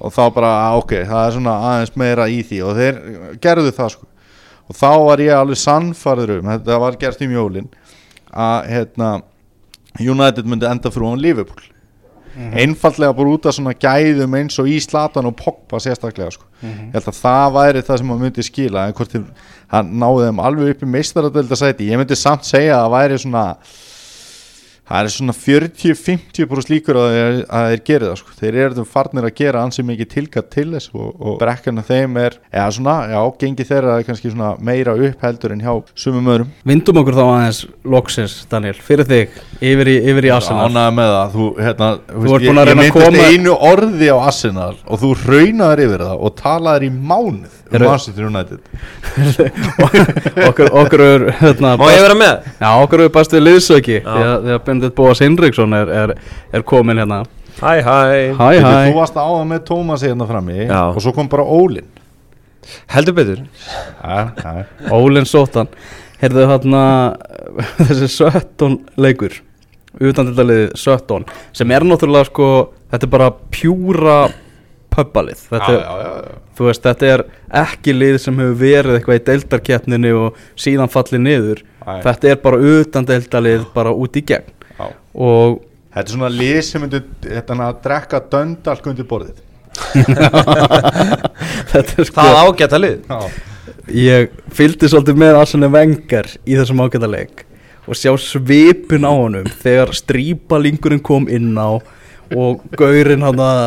[0.00, 2.62] Og þá bara, ah, ok, það er svona aðeins meira í því.
[2.64, 3.02] Og þeir
[3.44, 4.08] gerðu það sko.
[4.70, 7.68] Og þá var ég alveg sannfarður um, þetta var gert í mjólin
[8.32, 9.10] að hérna
[10.00, 11.66] United myndi enda fyrir hún Liverpool.
[12.38, 16.46] Einfallega bara út af svona gæðum eins og í Slatan og Pogba sérstaklega sko.
[16.62, 19.16] ég held að það væri það sem hann myndi skila en hvort
[19.72, 23.44] hann náði þeim alveg upp í meistaradöldasæti, ég myndi samt segja að það væri svona
[24.90, 28.34] það er svona 40-50% líkur að þeir, að gera það sko.
[28.40, 32.36] þeir eru farnir að gera ansið mikið tilkatt til þess og, og brekkana þeim er
[32.50, 36.50] eða svona, já, gengi þeirra kannski svona meira uppheldur en hjá sumum öðrum.
[36.66, 37.62] Vindum okkur þá aðeins
[37.94, 40.66] loksins, Daniel, fyrir þig yfir í, yfir í Arsenal.
[40.68, 44.10] Ánægði með það, þú, hérna, Þú veist, ég, að ég að myndist koma- einu orði
[44.10, 48.58] á Arsenal og þú raunaður yfir það og talaður í mánuð Manchester United?
[50.48, 52.48] Okkur, okkur er hérna, Má ég vera með?
[52.58, 56.14] Já, okkur er bæst við liðsöki að Bendit Bóas Hinriksson er, er,
[56.52, 57.22] er komin hérna.
[57.60, 57.96] Hæ, hæ.
[58.38, 58.74] Hæ, hæ.
[58.88, 60.82] Þú varst áða með Tómas hérna frammi Já.
[60.90, 61.86] og svo kom bara Ólin.
[62.90, 63.44] Heldur betur.
[64.02, 64.64] Ja.
[64.90, 65.70] Ólinn Sóttan.
[66.20, 66.82] Herðu hérna
[67.86, 69.38] þessi 17 leikur
[70.00, 71.24] utan þetta liðið 17
[71.56, 72.48] sem er náttúrulega sko
[72.92, 74.18] þetta er bara pjúra
[74.94, 75.42] pöpbalið
[76.58, 77.24] þú veist, þetta er
[77.62, 81.62] ekki lið sem hefur verið eitthvað í deildarkeppninu og síðan fallið niður.
[81.80, 81.92] Æ.
[82.04, 84.56] þetta er bara utan deildarlið bara út í gegn.
[85.14, 89.40] Og Þetta er svona lið sem myndir þetta að drekka döndalk undir borðið.
[91.72, 93.08] Þetta er sko Það ágæta lið.
[93.98, 97.42] Ég fylgdi svolítið með Arsene Wenger í þessum ágætaleik
[97.90, 101.82] og sjá svipin á honum þegar strípalingurinn kom inn á
[102.36, 103.60] og gaurinn hann að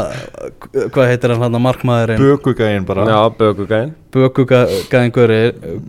[0.94, 2.24] hvað heitir hann hann að markmaðurinn?
[2.24, 3.06] Bökugægin bara.
[3.10, 5.40] Já, bökugæðin bökugæðin gauri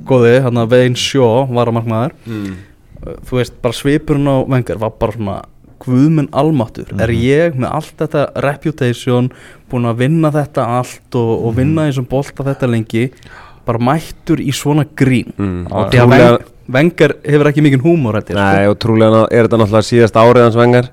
[0.09, 2.55] góði hann að Vein Sjó var að markmaður mm.
[3.29, 5.37] þú veist bara svipurinn á Wenger var bara svona
[5.85, 9.31] guðminn almáttur er ég með allt þetta reputation
[9.71, 13.09] búin að vinna þetta allt og, og vinna eins og bolta þetta lengi
[13.65, 15.33] bara mættur í svona grín?
[15.39, 15.65] Mm.
[15.73, 16.43] Og því að
[16.75, 18.73] Wenger hefur ekki mikinn húmor ég, Nei, sko.
[18.73, 20.87] og trúlega er þetta náttúrulega síðast árið hans vengar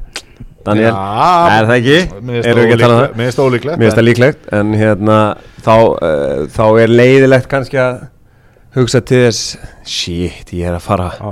[0.66, 2.22] Daniel, er það ekki?
[2.30, 3.16] Mér að tala um það?
[3.22, 5.18] Finnst ólíklegt Mér finnst það líklegt En hérna,
[5.66, 8.04] þá, uh, þá er leiðilegt kannski að
[8.78, 11.10] hugsa til þess Shit, ég er að fara.
[11.18, 11.32] Já,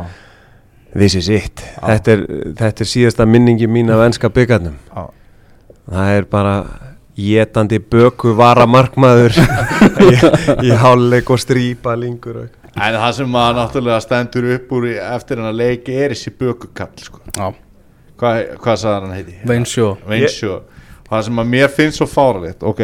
[0.90, 1.62] This is it.
[1.78, 2.22] Þetta er,
[2.58, 5.04] þetta er síðasta minningi mín af enska byggarnum já.
[5.90, 6.56] Það er bara
[7.20, 9.36] Jétandi böku vara markmaður
[10.08, 10.14] í,
[10.70, 15.40] í hálfleik og strípa lingur og En það sem maður náttúrulega stendur upp úr eftir
[15.42, 17.22] hennar leiki er þessi bökukall sko.
[17.36, 17.50] Já,
[18.20, 19.36] Hvað, hvað sagði hann heiti?
[19.48, 20.60] Vein Sjó Veinsjó
[21.10, 22.82] Það sem að mér finnst svo fáralegt Ok,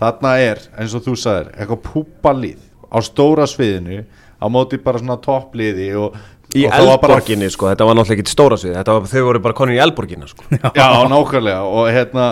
[0.00, 3.98] þarna er, eins og þú sagðir Eitthvað púpalið á stóra sviðinu
[4.42, 6.16] Á móti bara svona toppliði og,
[6.56, 9.06] Í og það var bara- Elborginni sko, þetta var náttúrulega ekki stóra svið þetta var,
[9.12, 10.48] Þau voru bara konur í Elborginna sko.
[10.58, 12.26] Já, nákvæmlega Og hérna,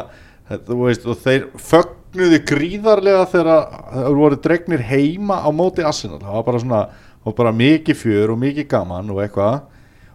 [0.81, 6.19] veist Og þeir fögnuðu gríðarlega Þegar þeir voru dregnir heima Á móti Arsenal.
[6.25, 6.83] Það var bara svona
[7.29, 9.61] Og bara mikið fjör og mikið gaman og eitthvað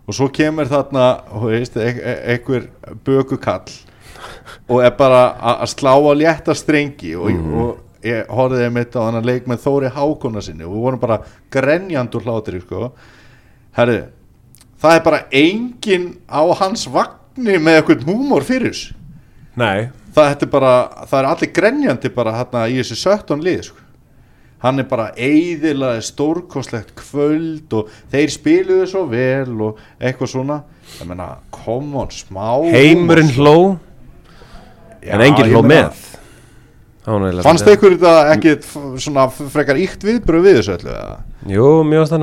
[0.06, 1.06] Og svo kemur þarna
[1.42, 2.70] veist, e e einhver
[3.06, 3.74] bökukall
[4.70, 5.24] og er bara
[5.62, 9.64] að slá á létta strengi og, og ég horfði mitt á hann að leik með
[9.66, 11.20] Þóri Hákona sinni og við vorum bara
[11.54, 12.92] grenjandur hlátri sko.
[13.78, 14.04] herri
[14.82, 18.78] það er bara engin á hans vagni með eitthvað húmor fyrir
[20.14, 20.74] það, er bara,
[21.10, 23.85] það er allir grenjandi bara hérna í þessu 17 lið sko.
[24.64, 30.62] Hann er bara eiðilega stórkostlegt kvöld og þeir spiluðu svo vel og eitthvað svona.
[31.00, 33.78] Ég menna, come on, smá heimurinn hló
[35.06, 35.92] En enginn hló með.
[37.06, 41.18] Fannst svolítið- ykkur þetta ekki f- svona frekar íkt viðbröð við þessu öllu eða?
[41.46, 42.22] Jú, mér varst það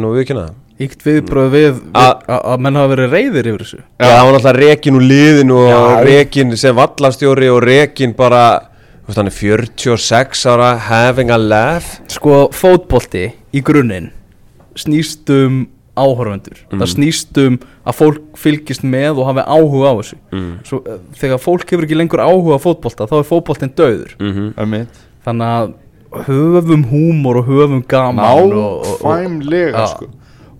[0.00, 0.54] nú viðkynna það.
[0.80, 3.80] Íkt viðbröð við að að menn hafa verið reyðir yfir þessu.
[4.00, 8.42] Já, það var náttúrulega rekin úr liðinu og rekin sem vallastjóri og rekin bara
[9.06, 12.00] veist, hann er 46 ára having a laugh.
[12.12, 14.10] Sko, fótbolti í grunninn
[14.78, 15.66] snýst um
[15.98, 16.62] áhorfendur.
[16.72, 20.16] Það snýst um að fólk fylgist með og hafi áhuga á þessu.
[20.32, 20.52] Mm.
[20.64, 24.54] Svo, eh, þegar fólk hefur ekki lengur áhuga á fótbolta þá er fótboltin döður Mm
[24.56, 25.74] Ömmit þannig að
[26.28, 30.08] höfum húmor og höfum gaman Náfæmlega sko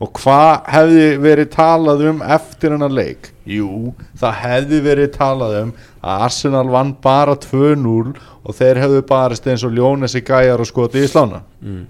[0.03, 3.29] Og hvað hefði verið talað um eftir hennar leik?
[3.47, 8.13] Jú, það hefði verið talað um að Arsenal vann bara 2-0
[8.43, 11.85] og þeir hefðu barist eins og Ljónesi gæjar og skoti í slána Mm.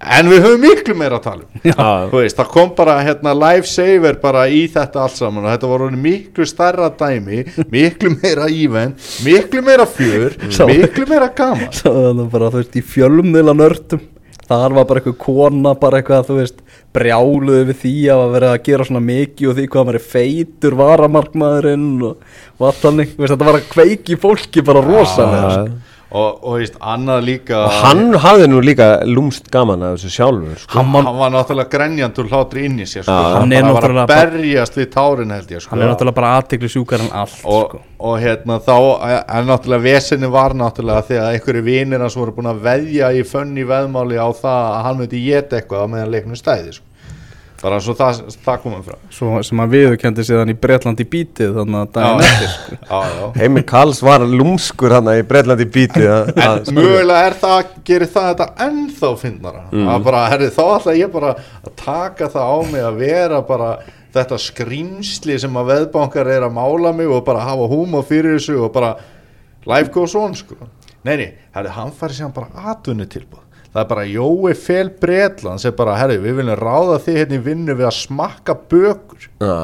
[0.00, 4.46] En við höfum miklu meira að tala um veist, það kom bara hérna lifesaver bara
[4.48, 9.60] í þetta allt saman og þetta var orðið miklu stærra dæmi miklu meira ívend, miklu
[9.66, 10.38] meira fjör
[10.72, 14.00] miklu meira gaman Svo þannig bara, þú veist, í fjölumnila nördum
[14.50, 16.62] þar var bara eitthvað kona bara eitthvað, þú veist,
[16.96, 20.76] brjáluði við því að vera að gera svona mikið og því hvað maður er feitur
[20.80, 22.26] varamarkmaðurinn og,
[22.58, 25.78] og allt þannig, þetta var að kveiki fólki bara rosalega sko.
[26.10, 30.58] Og, og veist, annað líka og hann hafði nú líka lúmst gaman af þessu sjálfur
[30.58, 30.72] sko.
[30.78, 33.12] hann, Hann var- náttúrulega grenjandur hlátri inn í sér sko.
[33.12, 35.70] Hann, Hann er bara var að berjast við tárin held ég sko.
[35.70, 37.80] hann er náttúrulega bara aðtekli sjúkar en allt og, sko.
[38.00, 38.76] og hérna þá
[39.38, 43.64] en náttúrulega vesinni var náttúrulega þegar einhverju vinir hans voru búin að veðja í fönni
[43.64, 46.84] veðmáli á það að hann myndi geta eitthvað á meðan leiknum stæði sko.
[47.60, 51.80] Bara svo það, það komum frá Svo, sem hann viðurkendi síðan í Bretlandi bítið þannig
[51.82, 53.28] að daginn eftir sko.
[53.36, 58.08] Heimi Karls var lúmskur hann í Breitlandi bítið að- En að- mögulega er það, gerir
[58.14, 59.62] það þetta ennþá fyndnara.
[59.72, 63.70] Að bara, herri, þá ætla ég bara að taka það á mig að vera bara
[64.14, 68.56] þetta skrýmsli sem að veðbankar er að mála mig og bara hafa húma fyrir þessu
[68.64, 68.94] og bara
[69.66, 70.56] life goes on sko.
[71.04, 75.62] Nei, nei, herri, hann færi síðan bara atvinni tilbúð það er bara Jói Fel Bretland
[75.62, 79.58] sem bara, herri, við viljum ráða þig hérna í vinnu við að smakka bökur Já.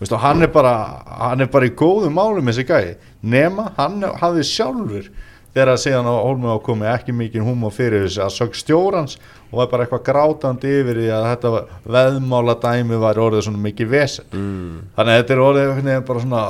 [0.00, 0.74] Veistu, hann, er bara,
[1.20, 5.08] hann er bara í góðum málum þessi gæði nema hann hafði sjálfur
[5.54, 9.18] þegar að síðan á Hólmu á komi ekki mikið húma fyrir þessu að sög stjórans
[9.52, 11.52] og var bara eitthvað grátandi yfir því að þetta
[11.96, 14.74] veðmála dæmi var orðið svona mikið vesen mm.
[14.96, 16.42] þannig að þetta er orðið bara svona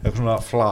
[0.00, 0.70] eitthvað svona fla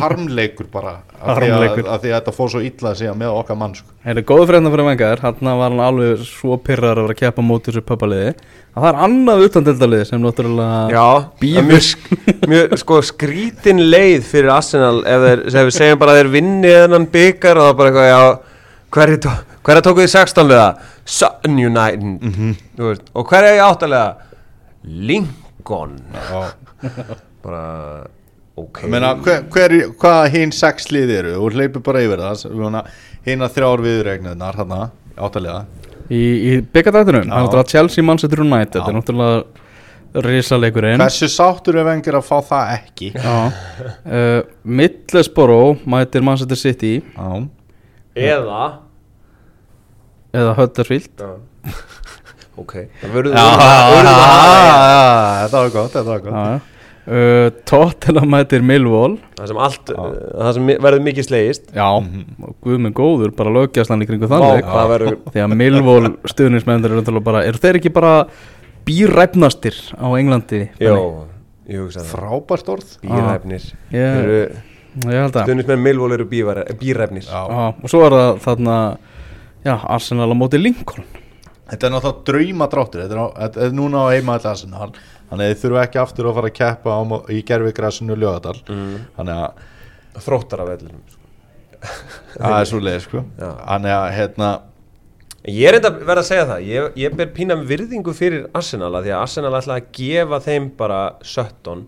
[0.00, 0.92] harmleikur bara
[1.24, 3.88] af því að, að því að þetta fór svo illa síðan með okkar mann sko.
[4.04, 7.20] Það er góð frétna fyrir vengar, hann var hann alveg svo pyrrar að vera að
[7.22, 11.06] keppa móti þessu pappaliði að það er annað utandildaliði sem náttúrulega Já,
[11.42, 11.68] Bíður.
[11.70, 16.20] mjög, sk- mjög sko, skrítin leið fyrir Arsenal ef, þeir, ef við segjum bara að
[16.22, 18.58] þeir vinni þennan byggar og það er bara eitthvað, já,
[18.98, 19.34] hverju tó,
[19.68, 20.68] hverja tóku þið 16 liða?
[21.04, 24.30] Sun United þú veist, og hverja í áttalega?
[24.84, 25.98] Lincoln
[27.44, 27.62] bara,
[28.60, 28.84] ok.
[28.86, 31.34] Ég meina, hver, hver, hvað hinn sex lið eru?
[31.40, 32.92] Og hleypur bara yfir það
[33.24, 34.74] hinn að þrjár viðregnunar hann
[35.14, 35.64] áttalega.
[36.12, 37.32] Í, í byggardættunum, Já.
[37.32, 39.62] hann er náttúrulega Chelsea Manchester United, þetta er náttúrulega
[40.24, 43.08] risaleikurinn hversu sáttur er vengir að fá það ekki?
[43.16, 43.38] Já,
[44.04, 46.92] uh, Middlesbrough mætir Manchester City.
[47.16, 47.48] Já.
[48.14, 48.66] eða?
[50.34, 51.10] Eða Huddersfield.
[51.18, 51.32] Já.
[52.62, 53.48] ok, það verður Já,
[53.94, 54.44] verður að hafa
[55.48, 55.82] það.
[55.88, 56.62] þetta var
[57.04, 59.18] Já, uh, Tottenham mætir Millwall.
[59.36, 61.70] Það sem allt, það sem verður mikið slegist.
[61.76, 64.68] Já, og guð með góður, bara lögjastlan í kringu þannig
[65.34, 68.14] Því að Millwall stuðnismendur eru þeir ekki bara
[68.88, 70.62] bíræfnastir á Englandi?
[70.82, 70.94] Jó,
[71.68, 72.14] ég hugsa það.
[72.14, 72.94] Frábært orð.
[73.04, 73.66] Bíræfnir.
[73.94, 74.38] Ég, eru,
[75.04, 76.28] ég held að Stuðnismenn Millwall eru
[77.28, 77.42] Já.
[77.48, 78.78] Já, og svo er það þarna
[79.64, 81.06] já, Arsenal á móti Lincoln.
[81.64, 84.90] Þetta er náttúrulega draumadráttur þetta er, þetta er núna á heima allir Arsenal
[85.34, 87.00] þannig að þið þurfu ekki aftur að fara að keppa á,
[87.34, 88.94] í gerfigrasinu Ljóðadal mm.
[89.18, 89.70] þannig að
[90.24, 91.20] Þróttar af vellinum sko.
[92.38, 93.24] það er svo leið sko.
[93.42, 94.50] Þannig að hérna
[95.44, 98.94] Ég er enda að verða að segja það Ég, ég ber pína virðingu fyrir Arsenal
[98.94, 101.82] Því að Arsenal ætla að gefa þeim bara Sötton,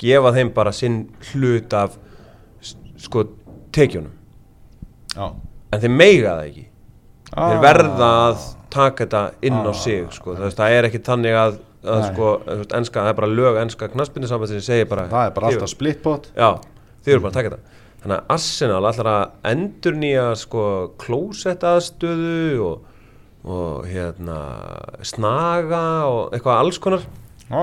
[0.00, 1.98] gefa þeim bara sinn hlut af
[3.02, 3.26] sko
[3.74, 4.14] tekjunum
[5.12, 5.26] já.
[5.74, 6.68] En þeir meiga það ekki
[7.32, 7.60] Þeir Ah.
[7.64, 10.34] verða að taka þetta inn á sig sko.
[10.36, 12.08] það, er ekki þannig að, að Nei.
[12.12, 12.30] sko,
[12.78, 16.28] enska, það er bara lög enska knaspindisamband sem segir bara það er bara alltaf splitpot
[16.36, 16.50] Já,
[17.02, 20.62] þið eru bara að taka þetta Þannig að Arsenal ætlar að endur nýja sko
[20.98, 22.86] klósett aðstöðu og,
[23.46, 24.38] og hérna
[25.06, 27.04] snaga og eitthvað alls konar
[27.46, 27.62] já.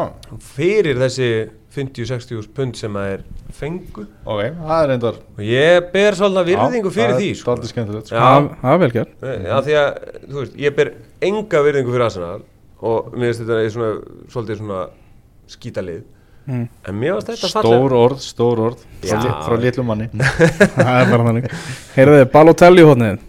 [0.54, 1.32] fyrir þessi
[1.76, 6.94] 50-60 pund sem það er fengu ok, það er reyndar og ég ber svolítið virðingu
[6.94, 7.42] fyrir því sko.
[7.42, 7.52] sko.
[7.52, 8.16] það er skemmtilegt sko.
[8.16, 9.90] Já, Það það er vel gert Já, því að,
[10.24, 10.92] þú veist, ég ber
[11.30, 12.42] enga virðingu fyrir Arsenal
[12.82, 13.92] og mér finnst þetta er svona,
[14.32, 14.82] svolítið svona
[15.50, 16.04] skítalið.
[16.50, 16.64] Mm.
[16.90, 19.18] en mér finnst þetta stór orð, stór orð frá, Já.
[19.22, 20.08] li, frá litlum manni.
[20.80, 21.50] Það er bara þannig.
[21.98, 23.20] Heyrðu Balotelli hóðnið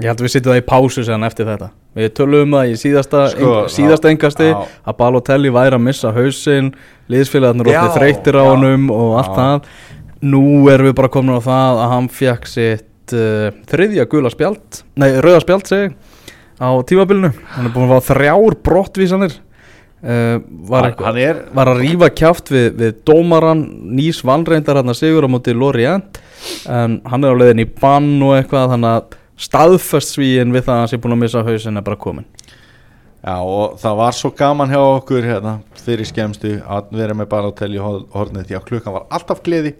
[0.00, 1.66] Ég held að við sittum það í pásu séðan eftir þetta.
[1.98, 4.54] Við tölum um það í síðasta, Sko, eng, síðasta engasti já.
[4.88, 6.70] að Balotelli væri að missa hausinn
[7.12, 9.40] liðsfélagarnir Já, orðið þreyttir á honum og allt já.
[9.40, 9.68] það.
[10.32, 14.80] Nú erum við bara komin á það að hann fekk sitt uh, þriðja gula spjald
[15.00, 15.92] Nei, rauða spjald segi
[16.60, 17.32] á tímabilinu.
[17.56, 19.38] Hann er búin að fá þrjár brottvísanir.
[20.00, 25.02] Uh, var, hann, er var að rífa kjáft við, við dómaran nýs vannreindar hann að
[25.02, 26.20] sigur á móti Lorient.
[26.68, 30.74] En hann er á leiðin í bann og eitthvað þannig að staðfest svíin við það
[30.74, 32.26] að hann sé búin að missa hausin er bara komin
[33.20, 37.50] Já og það var svo gaman hjá okkur hérna, fyrir skemmstu að vera með bara
[37.50, 39.74] að telja hornið því að klukkan var alltaf gleði.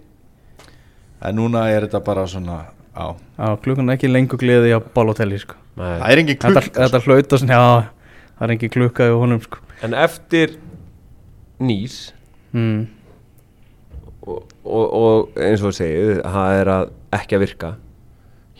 [1.25, 2.59] En núna er þetta bara svona
[2.93, 5.57] á, Já, klukkan er ekki lengur gleði á Balotelli sko.
[5.79, 5.97] Nei.
[6.01, 9.43] það er engin þetta, klukka þetta hlauta svona, já, það er engin klukka í honum
[9.43, 9.61] sko.
[9.85, 10.57] En eftir
[11.61, 11.99] nýs
[12.51, 12.81] mm.
[14.25, 17.71] og, og, og eins og segið það er að ekki að virka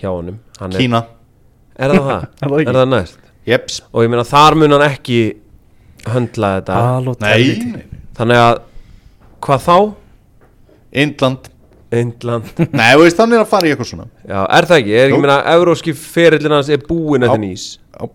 [0.02, 1.04] hjá honum Hann er, Kína,
[1.76, 2.28] er það það?
[2.42, 2.70] Er það ekki?
[2.72, 3.22] er það næst?
[3.48, 5.22] jeps Og ég meina þar mun hann ekki
[6.12, 8.54] höndla þetta Balotelli Nei, Þannig að
[9.42, 9.78] hvað þá?
[11.02, 11.50] Indland
[11.92, 14.94] Indland Nei, þú veist, þannig er að fara í eitthvað svona Já, er það ekki?
[14.96, 15.22] Er ekki Jú.
[15.26, 17.66] meina Evróski ferillin hans er búinn eftir nýs
[17.98, 18.08] Já.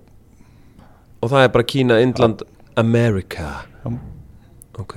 [1.22, 2.42] Og það er bara Kína, Indland,
[2.80, 3.50] America
[3.84, 3.92] Já.
[4.80, 4.96] Ok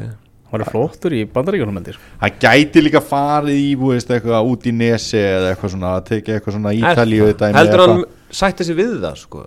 [0.49, 4.63] Það var flottur í bandaríkjunum mendir Hann gæti líka farið í, þú veist, eitthvað út
[4.65, 8.01] í nesi eða eitthvað svona, að tekið eitthvað svona Ítalíu dæmi Heldur hann
[8.39, 9.43] sætti sig við það sko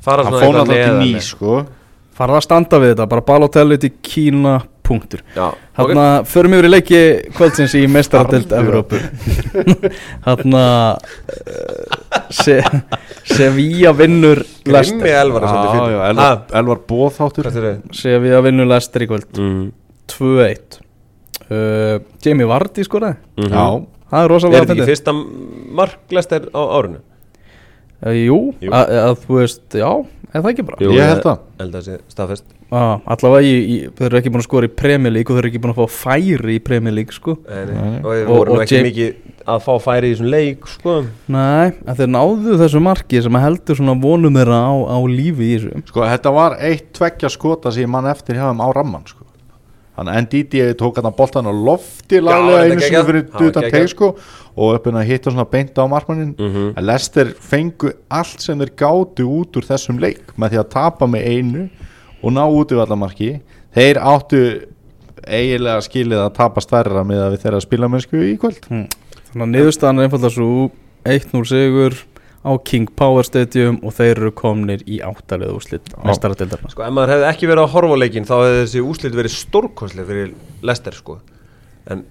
[0.00, 1.18] Fara Hann svona fór eitthvað náttúrulega til neðarlega.
[1.18, 1.58] nýs, sko
[2.20, 4.54] Farða að standa við þetta, bara Balotelli til Kína,
[4.90, 5.22] punktur.
[5.78, 7.00] Hanna, förum yfir í leiki
[7.38, 8.98] kvöldsins í mestaradelt Evrópu.
[10.26, 10.64] Hanna
[12.34, 12.58] se,
[13.30, 17.80] Sevilla vinnur Grimmi Lester Elvar er Elvar, er það?
[17.96, 19.30] Sevilla vinnur Lester í kvöld.
[19.38, 19.64] Mm.
[20.10, 20.80] 2-1
[21.50, 23.20] uh, Jamie Vardy skoraði.
[23.38, 23.54] Mhm.
[23.54, 23.66] Já,
[24.10, 24.88] Það er Er rosalega þetta ekki fyndið.
[24.90, 25.12] fyrsta
[25.78, 26.96] marklestir á árinu?
[28.00, 28.70] Uh, Jú, Jú.
[28.74, 29.90] að að þú veist, já,
[30.32, 30.78] er það ekki bara?
[30.82, 31.44] Ég held það.
[31.60, 34.74] Held að sé staðfest ah, Allavega í, í, þau eru ekki búin að skora í
[34.82, 37.64] Premier League og þau eru ekki búin að fá færi í Premier League sko Nei,
[37.66, 37.74] nei.
[37.74, 38.00] Nei.
[38.02, 39.14] Og við Og- vorum og ekki Jam- mikið
[39.50, 40.96] að fá færi í þessum leik sko
[41.28, 45.48] Nei, en þeir náðu þessu marki sem að heldur svona vonum þeirra á, á lífi
[45.48, 49.06] í þessu sko, þetta var eitt tveggja skota sem mann eftir hjá þeim á ramman,
[49.06, 49.26] sko
[50.00, 53.70] Þannig að NDD tók hann að boltan á lofti laglega einu var duta geggjað.
[53.74, 54.06] teg sko
[54.56, 56.72] og uppin að hitta svona beint á markmannin Mhm.
[56.78, 61.06] að Lester fengu allt sem þeir gátu út úr þessum leik með því að tapa
[61.06, 61.68] með einu
[62.20, 63.30] og ná út í allamarki
[63.76, 64.42] þeir áttu
[65.26, 68.62] eiginlega skilið að tapa stærra með að við þeirra spilamennsku í kvöld.
[68.70, 68.86] Hm.
[69.30, 70.70] Þannig að niðurstaðan er einfalda svo
[71.06, 71.96] 1-0 sigur
[72.40, 77.12] á King Power Stadium og þeir eru komnir í áttalegu úrslit mestaradeildarna Sko ef maður
[77.14, 80.30] hefði ekki verið að horfa á leikin þá hefði þessi úslit verið stórkostlega fyrir
[80.64, 81.18] Lester sko.
[81.90, 82.06] En,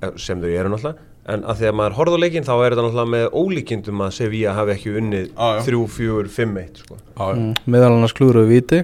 [0.00, 1.10] eh, sem þau eru náttúrulega.
[1.24, 4.14] En að því að maður horfði á leikin þá er þetta náttúrulega með ólíkindum að
[4.18, 5.62] Sevilla hafi ekki unnið Já, já.
[5.68, 6.98] 3, 4, 5, 1 sko.
[7.16, 7.54] Mm.
[7.64, 8.82] Meðal annars klúruðu viti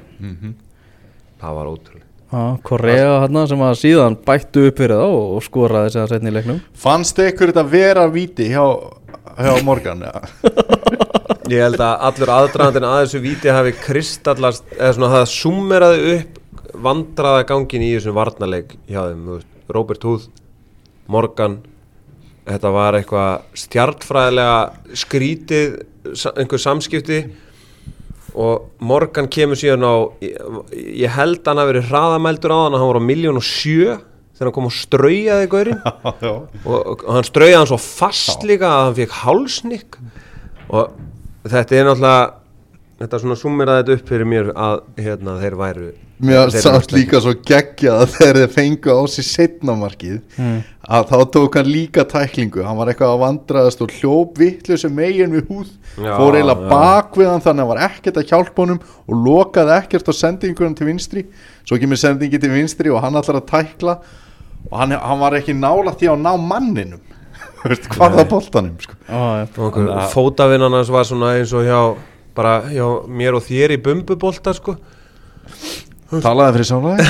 [1.41, 5.95] það var ótrúlega ah, Korea hérna sem að síðan bættu upp fyrir þá og skoraði
[5.95, 6.61] sér setni í leiknum.
[6.79, 8.65] Fannst ykkur þetta vera víti hjá,
[9.41, 10.05] hjá Morgan?
[11.51, 16.39] Ég held að allur aðdraðandinn að þessu víti hafi kristallast eða svona það summeraði upp
[16.87, 20.29] vandraða gangin í þessum varnarleik hjá þeim, þú veist, Robert Huth
[21.11, 21.59] Morgan
[22.47, 25.81] þetta var eitthvað stjartfræðilega skrítið
[26.37, 27.21] einhver samskipti
[28.35, 32.91] og Morgan kemur síðan á ég, held að hann hafi verið hraðamældur á hann hann
[32.91, 33.97] var á miljón og sjö
[34.41, 35.81] þegar hann kom og straujaði gaurinn.
[36.71, 39.99] Og, hann strauði hann svo fast líka að hann fekk hálsnikk
[40.71, 40.95] og
[41.51, 42.23] þetta er náttúrulega
[43.01, 45.91] þetta svona summeraði þetta upp fyrir mér að hérna, þeir væru
[46.21, 50.19] Mér eru líka svo geggjað að þegar þeir fengu á sig setnamarkið
[50.91, 52.65] að þá tók hann líka tæklingu.
[52.67, 56.67] Hann var eitthvað að vandraðast og hljóp vittlu sem megin við húð Já, fór eiginlega
[56.67, 56.71] já.
[56.73, 60.15] bak við hann þannig að hann var ekkert að hjálpa honum og lokaði ekkert á
[60.21, 61.25] sendingunum til vinstri.
[61.65, 63.97] Svo kemur sendingi til vinstri og hann ætlar að tækla
[64.69, 67.03] og hann, hann var ekki nála því að ná manninum.
[67.93, 68.95] Hvað það boltanum sko.
[69.09, 71.81] ah, og okkur fótavinn hans var svona eins og hjá
[72.37, 74.77] bara hjá mér og þér í bumbubolta sko
[76.11, 77.09] talaði fyrir sálaði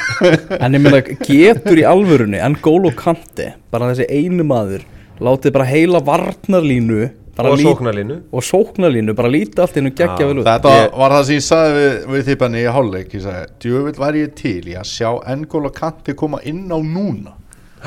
[0.64, 4.84] En ég meina, getur í alvörunni N'Golo Kante, bara þessi einu maður
[5.20, 8.14] látið bara heila varnarlínu bara og sóknarlínu.
[8.32, 10.46] Og sóknarlínu, bara lítið allt innu geggja vel út.
[10.46, 13.10] Þetta Ég- var það sem ég sagði við, við þippanni í hálfleik.
[13.12, 16.78] Ég sagði, djöfull væri ég til í að sjá Engól og Kanti koma inn á
[16.80, 17.34] núna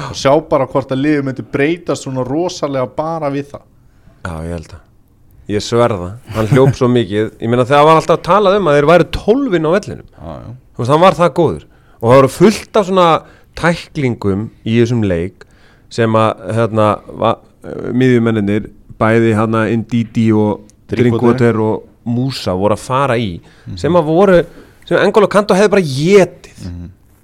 [0.10, 3.66] og sjá bara hvort að liðið myndi breytast svona rosalega bara við það.
[4.28, 4.86] Já ég held að
[5.50, 7.34] ég sverða, hann hljóp svo mikið.
[7.41, 10.08] Ég meina þegar var alltaf að tala um að þeir væri tólfin á vellinum.
[10.14, 10.56] Já.
[10.76, 11.68] þú veist, hann var það góður.
[12.00, 13.08] Og það voru fullt af svona
[13.60, 15.45] tæklingum í þessum leik
[15.91, 16.88] sem að hérna,
[17.97, 18.70] miðjumenninir
[19.00, 20.66] bæði hérna Indidi og.
[20.89, 21.58] Drinkwater.
[21.62, 23.36] Og Musa voru að fara í
[23.78, 24.38] sem að voru,
[24.88, 26.64] sem Engolo Kanto hefði bara getið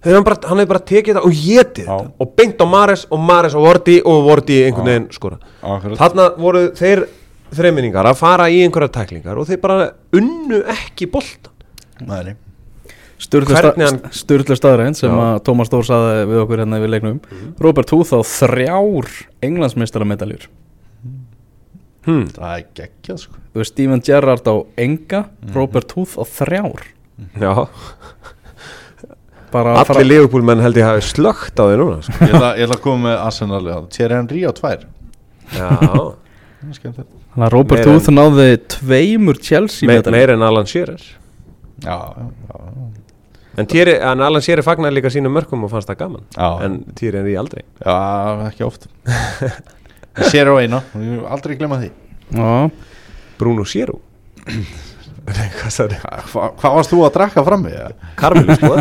[0.06, 2.10] hefði hann, bara, hann hefði bara tekið þetta og getið þetta.
[2.22, 5.40] Og beint á Mares og Mares og Vorti og Vorti einhvern veginn skora
[5.98, 7.06] þarna voru þeir
[7.58, 11.10] þreiminningar að fara í einhverja tæklingar og þeir bara unnu ekki
[13.88, 15.22] hann- Sturlu staðræðin sem Já.
[15.24, 17.20] að Tómas Dór saði við okkur hérna við leiknum.
[17.64, 19.08] Robert Huth á þrjár
[19.42, 20.50] englandsmeistaramendaljur
[22.06, 22.28] hmm.
[22.36, 23.40] Það er geggjað sko.
[23.54, 25.24] Þú veist, Steven Gerrard á enga
[25.56, 26.84] Robert Huth á þrjár.
[27.40, 27.54] Já,
[29.56, 32.18] bara að allir Liverpool-menn held ég hafi slögt á því núna sko.
[32.20, 33.64] Ég ætla, ég ætla að koma með Arsenal
[33.96, 34.86] Thierry Henry á tvær.
[35.56, 35.72] Já.
[36.74, 41.02] Þannig að Robert Huth náði tveimur Chelsea Me, meir en Alan Shearer.
[41.84, 42.62] Já, já, já,
[43.56, 46.26] En, Thierry, en Alan Shearer fagnar líka sínum mörkum og fannst það gaman.
[46.36, 46.48] Já.
[46.66, 47.64] En Thierry Henry aldrei.
[47.86, 47.96] Já,
[48.50, 48.90] ekki oft.
[50.32, 50.82] Sér á eina,
[51.32, 51.92] aldrei glemma því.
[52.36, 52.50] Já,
[53.40, 53.96] Bruno sagði
[55.26, 57.96] Hva, Hvað varst þú að drakka fram með?
[58.20, 58.76] Karmelu sko.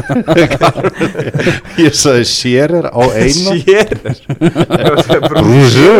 [1.80, 3.54] Ég sagði sérir á eina.
[5.06, 5.94] Sér Brúsu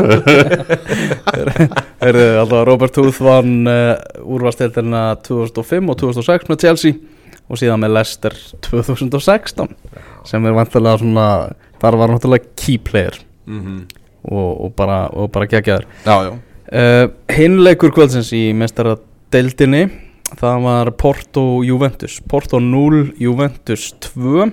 [2.03, 7.01] Heyrðu, alltaf Robert Huth vann uh, úrvarsdeildina 2005 og 2006 með Chelsea
[7.49, 8.37] og síðan með Leicester
[8.69, 9.73] 2016
[10.29, 11.27] sem er vantilega svona
[11.81, 13.17] þar var náttúrulega key player.
[14.25, 15.85] Og, og bara, og bara geggjaður.
[16.05, 16.33] Já, já.
[16.75, 18.97] Uh, Hinleikur kvöldsins í mestara
[19.35, 19.83] deildinni
[20.39, 22.21] það var Porto Juventus.
[22.31, 24.51] Porto 0, Juventus 2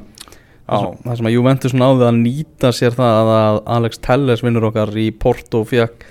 [0.71, 4.69] það sem, það sem að Juventus náði að nýta sér það að Alex Telles vinnur
[4.69, 6.05] okkar í Porto fekk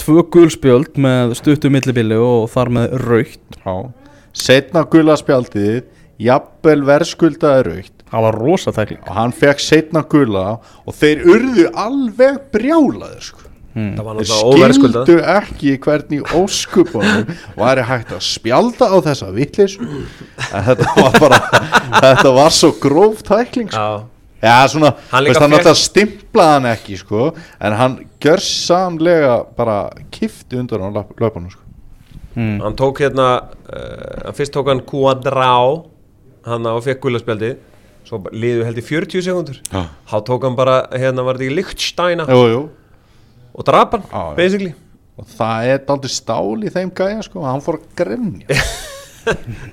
[0.00, 3.60] tvö gulspjöld með stuttu millibili og þar með raukt
[4.36, 5.82] Setna gula spjaldið
[6.20, 9.02] Jafnvel verðskuldaði raukt það var rosa tækling.
[9.06, 13.90] Og hann fekk setna gula Og þeir urðu alveg brjálaður sko hmm.
[13.96, 19.32] Það var Þeir náttúrulega óverðskuldað skildu ekki hvernig óskupunum væri hægt að spjalda á þessa
[19.36, 21.42] vitlis en þetta var bara
[22.00, 23.84] þetta var svo gróf tækling sko.
[23.84, 24.08] Já
[24.40, 27.26] Já, svona, Hann veist, hann náttúrulega stimplaði hann ekki sko,
[27.60, 31.60] en hann gjör samlega bara kifti undan á löp- löpunum sko.
[32.32, 32.60] Hmm.
[32.62, 33.26] Hann tók hérna
[33.68, 35.90] uh, Fyrst tók hann Quadrao
[36.46, 37.56] Hann á fekk gulaspjaldi
[38.06, 39.82] Svo liðu held í 40 sekundur Já.
[40.06, 42.60] Þá tók hann bara, hérna var þetta ekki Lichtsteina Jú, jú,
[43.60, 44.36] Og drap hann, Já, já.
[44.38, 44.72] basically.
[45.20, 48.46] Og það er daldið stál í þeim gæja sko, hann fór að grenja.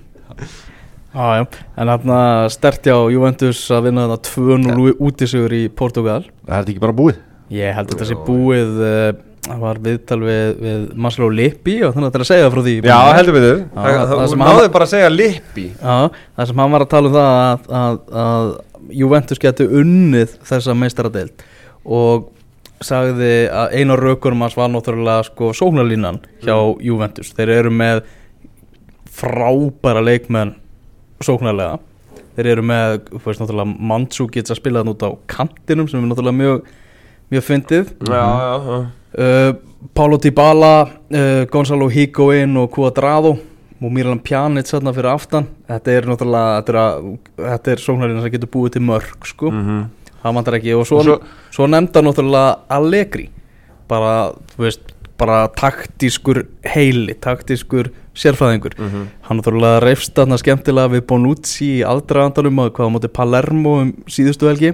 [1.18, 1.46] Já,
[1.80, 2.18] en þarna
[2.54, 6.26] sterti á Juventus að vinna þetta 2-0 útisugur í Portugal.
[6.46, 7.22] Það er þetta ekki bara búið?
[7.56, 9.08] Ég held þetta sé búið uh,
[9.48, 12.62] það var viðtal við, við Marcelo Lippi og þannig að þetta er að segja frá
[12.68, 12.76] því.
[12.92, 15.66] Já, heldur við þau Það það það sem náðu hann- bara að segja Lippi.
[15.80, 15.98] Já,
[16.38, 18.52] það sem hann var að tala um það að, að, að
[19.02, 21.48] Juventus geti unnið þessa meistaradeild
[21.88, 22.28] og
[22.84, 27.34] sagði að eina raukurum hans var náttúrulega sko sóknarlínan hjá Juventus.
[27.38, 28.04] Þeir eru með
[29.18, 30.56] frábæra leikmenn
[31.26, 31.80] sóknarlega.
[32.38, 36.12] Þeir eru með, þú veist náttúrulega Mandzukic að spila þann út á kantinum sem er
[36.12, 36.68] náttúrulega mjög
[37.34, 37.92] mjög fyndið.
[38.08, 38.80] Já, já, já.
[39.18, 39.56] Uh,
[39.94, 43.38] Paulo Dybala uh, Gonzalo Higuain og Cuadrado.
[43.78, 45.48] Og Miralem Pjanic þarna fyrir aftan.
[45.70, 49.52] Þetta er náttúrulega þetta er, er sóknarinn sem getur búið til mörg sko.
[50.24, 50.74] Það vantar ekki.
[50.78, 51.18] Og svo, Og svo,
[51.52, 53.30] svo- nefnda náttúrulega Allegri.
[53.88, 58.76] Bara, þú veist, bara taktískur heili, taktískur sérfræðingur.
[59.22, 63.94] Hann náttúrulega reyfst þarna skemmtilega við Bonucci í aldraðandalum að hvað á móti Palermo um
[64.10, 64.74] síðustu helgi.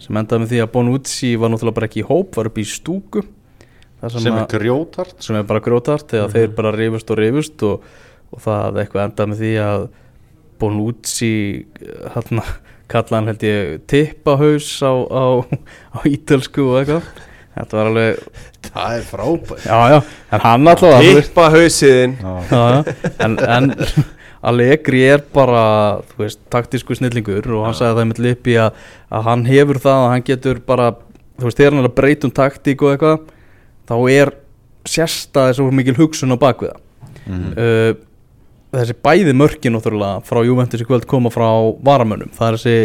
[0.00, 2.64] Sem endaði með því að Bonucci var náttúrulega bara ekki í hóp, var upp í
[2.64, 3.22] stúku.
[4.00, 7.82] Þar sem er grjótart sem er bara grótart þegar þeir bara rifust og rifust og,
[8.32, 9.82] og það eitthvað endaði með því að
[10.60, 11.32] Bonucci
[12.14, 12.44] hérna
[12.90, 15.24] kalla hann held ég tippahaus á, á,
[15.94, 17.10] á ítölsku og eitthvað.
[17.50, 18.18] Þetta var alveg,
[18.70, 19.64] það er frábært.
[19.66, 19.98] Já já
[20.36, 22.32] en hann alltaf þú veist, Tippa hausiðin Já.
[22.50, 23.70] já, já, en, en
[24.50, 25.64] Allegri er bara
[26.16, 28.78] veist, taktísku snillingur og hann sagði það með lipi að,
[29.12, 30.86] að hann hefur það að hann getur bara,
[31.40, 33.18] þú veist, þegar hann er að breyta um taktík og eitthvað
[33.90, 34.32] þá er
[34.88, 36.78] sérstæði svo mikil hugsun á bakviða
[37.30, 37.50] Mhm.
[37.52, 37.90] uh,
[38.72, 41.48] þessi bæði mörkin náttúrulega frá Juventus í kvöld koma frá
[41.82, 42.30] varamönnum.
[42.36, 42.76] Það er þessi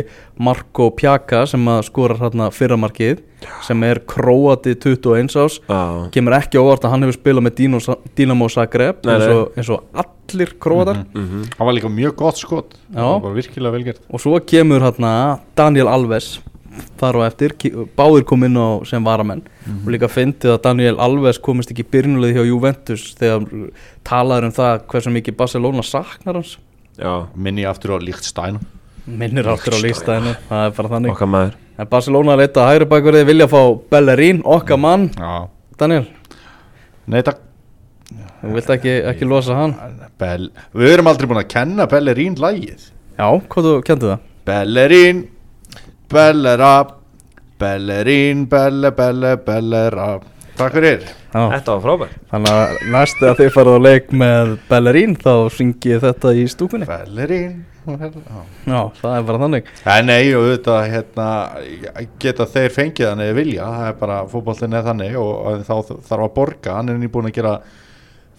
[0.47, 3.21] Marco Pjaka sem að skorar hérna fyrramarkið
[3.67, 6.09] sem er Kroati 21 ás Já.
[6.15, 7.79] Kemur ekki á óvart að hann hefur spilað með Dino,
[8.17, 11.45] Dinamo Zagreb eins og, eins og allir Kroatar Mhm.
[11.59, 12.73] hann var líka mjög gott skot.
[12.93, 13.01] Já.
[13.05, 16.39] það var virkilega velgert og svo kemur hérna Daniel Alves
[16.99, 17.55] þar á eftir,
[17.97, 19.43] báðir kom inn á sem varamenn.
[19.83, 23.45] Og líka fyndið að Daniel Alves komist ekki byrjunulegi hjá Juventus þegar
[24.07, 26.57] talaður um það hversu mikið Barcelona saknar hans.
[26.95, 28.61] Já, minni aftur á líkt stæn
[29.05, 31.13] minnir áttur á lístæðinu, það er bara þannig.
[31.13, 31.57] Okkar maður.
[31.75, 33.59] En Barcelona leita hægri bakverði vilja fá
[33.91, 35.09] Bellerín, okkar mann.
[35.13, 35.47] Já.
[35.79, 36.07] Daniel,
[37.05, 37.41] Nei, takk.
[38.41, 39.73] Þú vilt ekki, ekki losa hann?
[40.21, 44.25] Bell, Við erum aldrei búin að kenna Bellerín lægið já, hvað þú kendu það?
[44.45, 45.21] Bellerín
[46.11, 46.73] Bellera
[47.59, 50.07] Bellerín, belle, belle, bellera.
[50.55, 51.05] Takk fyrir.
[51.35, 51.41] Já.
[51.51, 55.91] Þetta var frábær Þannig að næstu að þið farið á leik með Bellerín þá syngi
[55.93, 56.87] ég þetta í stúkunni.
[56.89, 58.39] Bellerín Já.
[58.65, 59.67] Já, það er bara þannig.
[59.93, 61.25] Er nei og auðvitað hérna,
[62.23, 63.67] geta þeir fengið hann eða vilja.
[63.75, 65.75] Það er bara, fótbollin er þannig og, þá
[66.07, 67.51] þarf að borga, hann er nýbúin að gera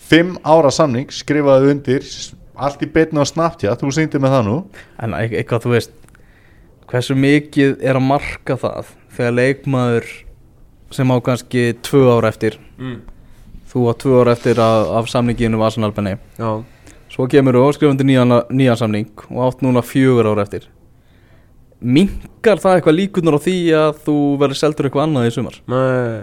[0.09, 2.09] fimm ára samning, skrifaði undir
[2.57, 4.57] allt í betna og snapt já, þú sýndi með það nú.
[5.07, 5.95] En eit- eitthvað þú veist
[6.87, 10.09] Hversu mikið er að marka það Þegar leikmaður
[10.95, 13.01] sem á kannski tvö ára eftir mm.
[13.67, 16.51] Þú á tvö ára eftir af, af samninginu var Arsenal-benni Já.
[17.11, 20.69] Svo kemur þú og skrifandi nýjan, nýjan samning Og átt núna fjögur ára eftir.
[21.81, 25.59] Minkar það eitthvað líkunar á því að þú verður seldur eitthvað annað í sumar?
[25.69, 26.23] Nei,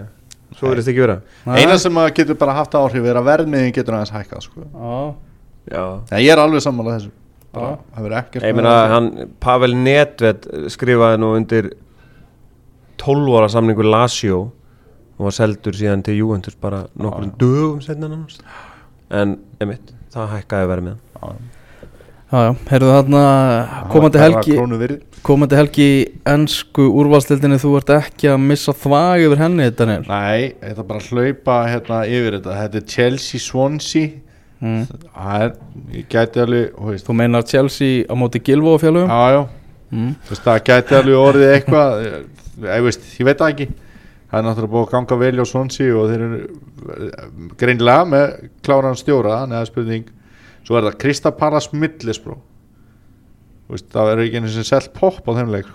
[0.57, 1.17] svo verðist ekki vera.
[1.45, 4.65] Eina sem getur bara haft áhrif er að verðmiðin getur aðeins hækkað sko.
[4.65, 4.95] Já,
[5.69, 5.83] Já.
[6.17, 7.13] Ég er alveg sammálað þessu
[7.53, 9.09] það verður ekkert Ég meina, hann,
[9.43, 11.71] Pavel Nedved skrifaði nú undir
[13.03, 14.43] 12 ára samningu Lazio
[15.17, 18.45] og var seldur síðan til Juventus bara nokkur dögum setna nánast.
[19.13, 21.43] En, emitt, það hækkaði verið með hann.
[22.33, 23.23] Já, já, heyrðu þarna
[23.93, 24.55] komandi helgi
[25.21, 25.89] komandi helgi
[26.25, 30.07] ennsku úrvalstildinni þú ert ekki að missa þvag yfir henni Daniel.
[30.09, 32.55] Nei, þetta er bara að hlaupa hérna yfir þetta.
[32.63, 34.22] Þetta er Chelsea Swansea
[34.63, 35.03] mm.
[35.13, 35.53] Það er,
[35.97, 39.41] ég gæti alveg veist, Þú meinar Chelsea á móti Gilvo fjálugum Já, já,
[39.91, 40.13] mm.
[40.23, 43.69] þú veist, það gæti alveg orðið eitthvað ég, veist, ég veit það ekki.
[44.33, 46.39] Það er náttúrulega búið að ganga vel á Swansea og þeir eru
[46.95, 47.27] eh,
[47.61, 48.25] greinlega með
[48.65, 50.09] kláran stjóra, að spurning.
[50.63, 52.39] Svo er það Krista Paras Middlesbró
[53.63, 55.69] Þú veist, það er ekki einu sem selt popp á þeim leik.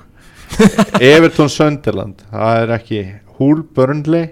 [1.13, 3.01] Everton Sunderland það er ekki
[3.39, 4.31] Hull Burnley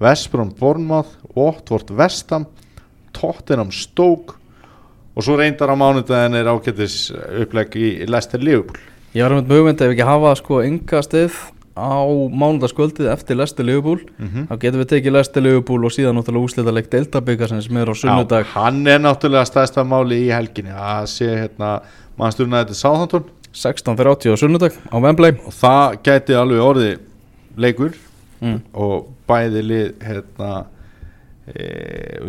[0.00, 2.46] Westbrom Bournemouth Watford Vestham
[3.16, 4.36] Tottenham Stoke
[5.16, 7.10] og svo reyndar á mánudaginn er ágættis
[7.42, 8.78] upplegg í Leicester Liverpool
[9.14, 11.34] Ég var með hugmynd ef ekki hafa sko enga stið
[11.74, 14.46] á mánudagskvöldið eftir Lester Liverpool Mhm.
[14.50, 18.44] þá getum við tekið Lester Liverpool og síðan náttúrulega úslitaleg Deltabyggarsinn sem er á sunnudag
[18.44, 21.80] Já, hann er náttúrulega stærsta máli í helginni að sé hérna
[22.18, 26.98] mannsturna þetta Southampton 16.30 á sunnudag á Wembley og það gæti alveg orðið
[27.56, 27.94] leikur
[28.40, 28.60] mm.
[28.74, 30.50] og bæði lið hérna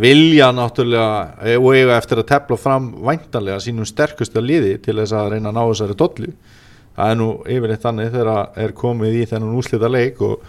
[0.01, 1.09] vilja náttúrulega
[1.45, 5.51] e, og eiga eftir að tepla fram væntanlega sínum sterkusta liði til þess að reyna
[5.51, 6.31] að ná þessari dollu.
[6.91, 10.41] Það er nú yfirleitt þannig þegar er komið í þennan úslita leik og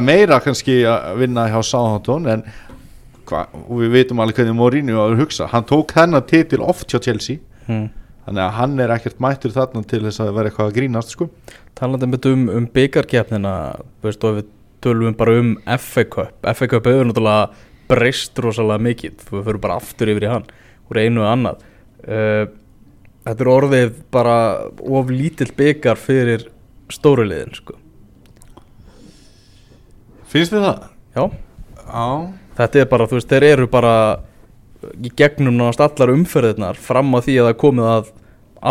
[0.00, 2.46] meira kannski að vinna hjá Southampton en
[3.28, 7.02] hva, við veitum alveg hvernig Mourinho á að hugsa hann tók hennar titil oft hjá
[7.02, 7.42] Chelsea.
[7.68, 7.90] Mm.
[8.26, 11.28] þannig að hann er ekkert mættur þarna til þess að vera eitthvað að grínast sko.
[11.78, 14.48] Talandi með um, um og við
[14.82, 16.34] tölum bara um FA Cup.
[16.42, 17.50] FA Cup náttúrulega
[17.90, 19.22] breyst rosalega mikið.
[19.30, 20.48] Við fyrir bara aftur yfir í hann
[20.90, 21.62] úr einu og annað.
[22.02, 22.44] Uh,
[23.26, 24.36] þetta er orðið bara
[24.82, 26.48] of lítill byggar fyrir
[26.92, 27.78] stóru liðin sko.
[30.32, 30.84] finnst þið það?
[31.12, 31.24] já,
[31.92, 32.06] Já.
[32.56, 33.94] Þetta er bara, þú veist, þeir eru bara
[35.00, 38.10] í gegnum náðast allar umferðirnar fram á því að það komið að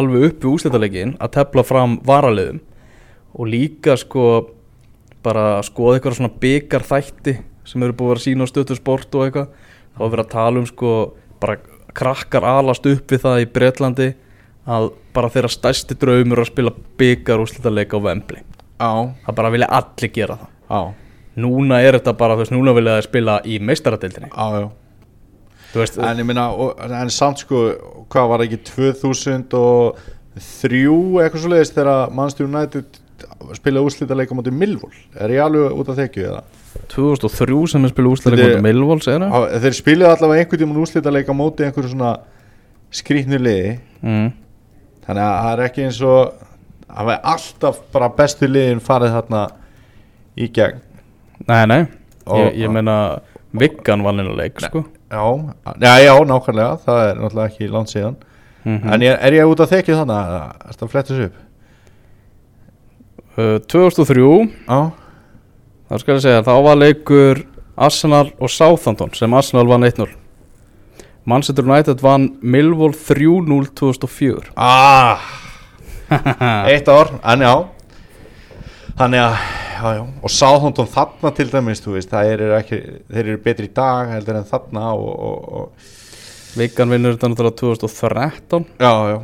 [0.01, 2.59] alveg upp í úslitaleikin að tefla fram varaliðum.
[3.37, 4.25] Og líka sko
[5.25, 7.35] bara skoða eitthvað svona byggar þætti
[7.71, 9.51] sem eru búið að sína á stötu sport og eitthvað.
[9.95, 10.95] Þá er verið að tala um sko
[11.41, 11.57] bara
[11.97, 14.09] krakkar alast upp við það í Bretlandi
[14.71, 18.43] að bara þeirra stærsti draumur að spila byggar úslitaleik á Wembley.
[18.81, 18.91] Já
[19.25, 20.51] það bara vilja allir gera það.
[20.71, 20.81] Já
[21.39, 23.59] núna er þetta bara, veist, núna vilja það spila í
[25.71, 26.49] þú veist, En ég minna,
[26.83, 27.61] en samt sko
[28.11, 29.95] Hvað var ekki 2003
[31.23, 32.99] eitthvað svo leiðist þegar Manchester United
[33.55, 34.97] spilaði úrslitaðleika mútið Millwall?
[35.15, 36.41] Er ég alveg út af þekju eða?
[36.91, 38.11] 2003 sem er spila
[39.03, 39.33] segir það?
[39.33, 42.11] Á- Þeir spilaði allavega einhvern tímann úrslitaðleika mútið einhverju svona
[42.91, 43.73] skrýtnu liði.
[44.03, 44.31] Mm.
[45.07, 46.47] Þannig að það er ekki eins og
[46.91, 49.41] Það var alltaf bara bestu liðin farið þarna
[50.35, 50.81] í gegn.
[51.47, 51.85] Nei, nei,
[52.27, 52.95] Og- ég, ég meina
[53.53, 54.81] Viggan vann inn á leik, sko.
[55.11, 55.23] Já,
[55.79, 56.79] já, já, nákvæmlega.
[56.83, 58.15] Það er náttúrulega ekki langt síðan.
[58.65, 60.51] Mm En ég, er ég út af þekju þannig að
[60.85, 61.37] að fletta þessu upp?
[63.37, 64.91] uh, 2003 Já
[65.91, 67.41] þá skal ég segja, þá var leikur
[67.81, 70.07] Arsenal og Southampton sem Arsenal vann 1-0
[71.27, 75.19] Manchester United vann Millwall 3-0 2004 Ah,
[76.71, 77.53] eitt ár, en já.
[78.99, 79.35] Þannig að,
[79.75, 80.01] já, já.
[80.23, 82.81] Og Southampton þarna til dæmis, þú veist Það eru ekki,
[83.11, 87.61] þeir eru betri í dag heldur en þarna og, og, og Viggan vinnur þetta náttúrulega
[87.61, 89.19] 2013 Já, já.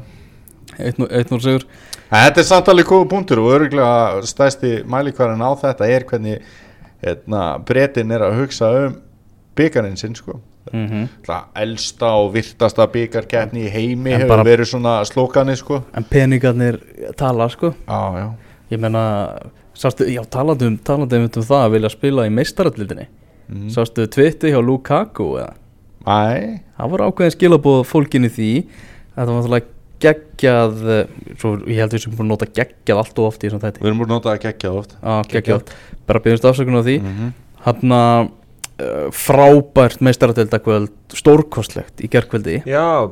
[0.77, 1.65] 1-0 sigur
[2.11, 6.39] þetta er samt alveg góða punktur og örgulega stæsti mælikvarðin á þetta er hvernig
[7.03, 9.01] hérna, bretin er að hugsa um
[9.57, 10.39] byggarinn sinn sko
[10.73, 11.07] mm -hmm.
[11.25, 16.79] Það elsta og virtasta byggarkeppni í heimi En hefur verið svona slókani sko En peningarnir
[17.17, 18.33] tala, sko Já, já
[18.69, 18.79] Ég
[20.13, 23.07] já, talandi um, talandi um það að vilja spila í meistarallitinni
[23.47, 23.69] mm.
[23.69, 25.53] Sástu tvitti hjá Lukaku eða?
[26.07, 28.67] Æ, Það var ákveðin skilabóð fólkinni því
[29.15, 33.01] að það var náttúrulega geggjað eh, svo ég held við sem búin að nota geggjað
[33.01, 33.81] allt og oft í þessum þætti.
[33.81, 34.95] Við erum búin að nota að gegja oft.
[34.97, 35.71] Já, geggjað,
[36.09, 36.97] bara byggjumst afsökun á því.
[37.01, 37.31] Mm -hmm.
[37.65, 42.09] hann uh, frábært meistaradeildakvöld stórkostlegt í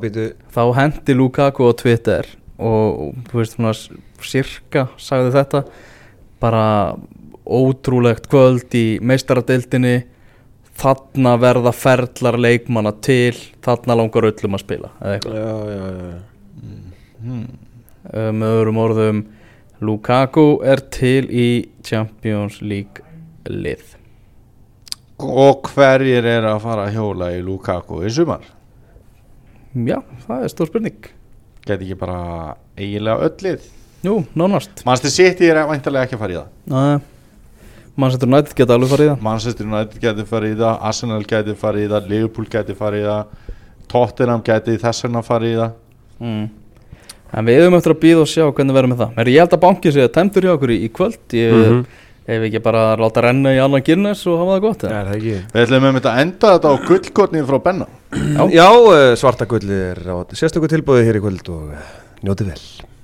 [0.01, 2.25] býtu þá hendi Lukaku á Twitter
[2.57, 3.73] og, þú veist svona
[4.21, 5.63] sirka sagði þetta.
[6.39, 6.95] Bara
[7.45, 10.05] ótrúlegt kvöld í meistaradeildinni.
[10.75, 13.33] Þarna verða ferlar leikmanna til.
[13.63, 15.35] Þarna langar öllum að spila eða eitthvað.
[15.39, 16.34] Já, já, já
[18.05, 19.21] með öðrum orðum
[19.85, 21.47] Lukaku er til í
[21.83, 23.03] Champions League
[23.51, 23.95] lið
[25.19, 28.43] Og hverjir er að fara að hjóla í Lukaku í sumar?
[29.75, 31.07] Já, það er stór spurning.
[31.65, 32.19] Gæti ekki bara
[32.79, 33.65] eiginlega öllið
[34.05, 34.83] Jú, nánast.
[34.85, 36.49] Manchester City er væntalega ekki að fara í það?
[36.69, 36.99] Nei.
[37.95, 39.23] Manchester United geta alveg farið í það.
[39.25, 43.07] Manchester United gæti farið í það Arsenal gæti farið í það Liverpool gæti farið í
[43.07, 43.23] það
[43.95, 45.73] Tottenham gæti þess vegna farið í það
[46.19, 46.45] mm.
[47.35, 49.55] En við höfum eftir að býða og sjá hvernig verðum með það Meri, Ég held
[49.57, 51.81] að bankið sé að tæmdur hjá okkur í, í kvöld Ég Mhm.
[52.25, 54.93] hef ekki bara að láta renna í annan Guinness og hafa það gott eða?
[55.01, 55.35] Er það ekki?
[55.53, 59.83] Við ætlum með þetta að enda þetta á gullkortni frá Benna Já, Já svarta gullið
[59.91, 61.93] er á sérstöku tilbúið hér í kvöld og eh,
[62.23, 62.61] njótið vel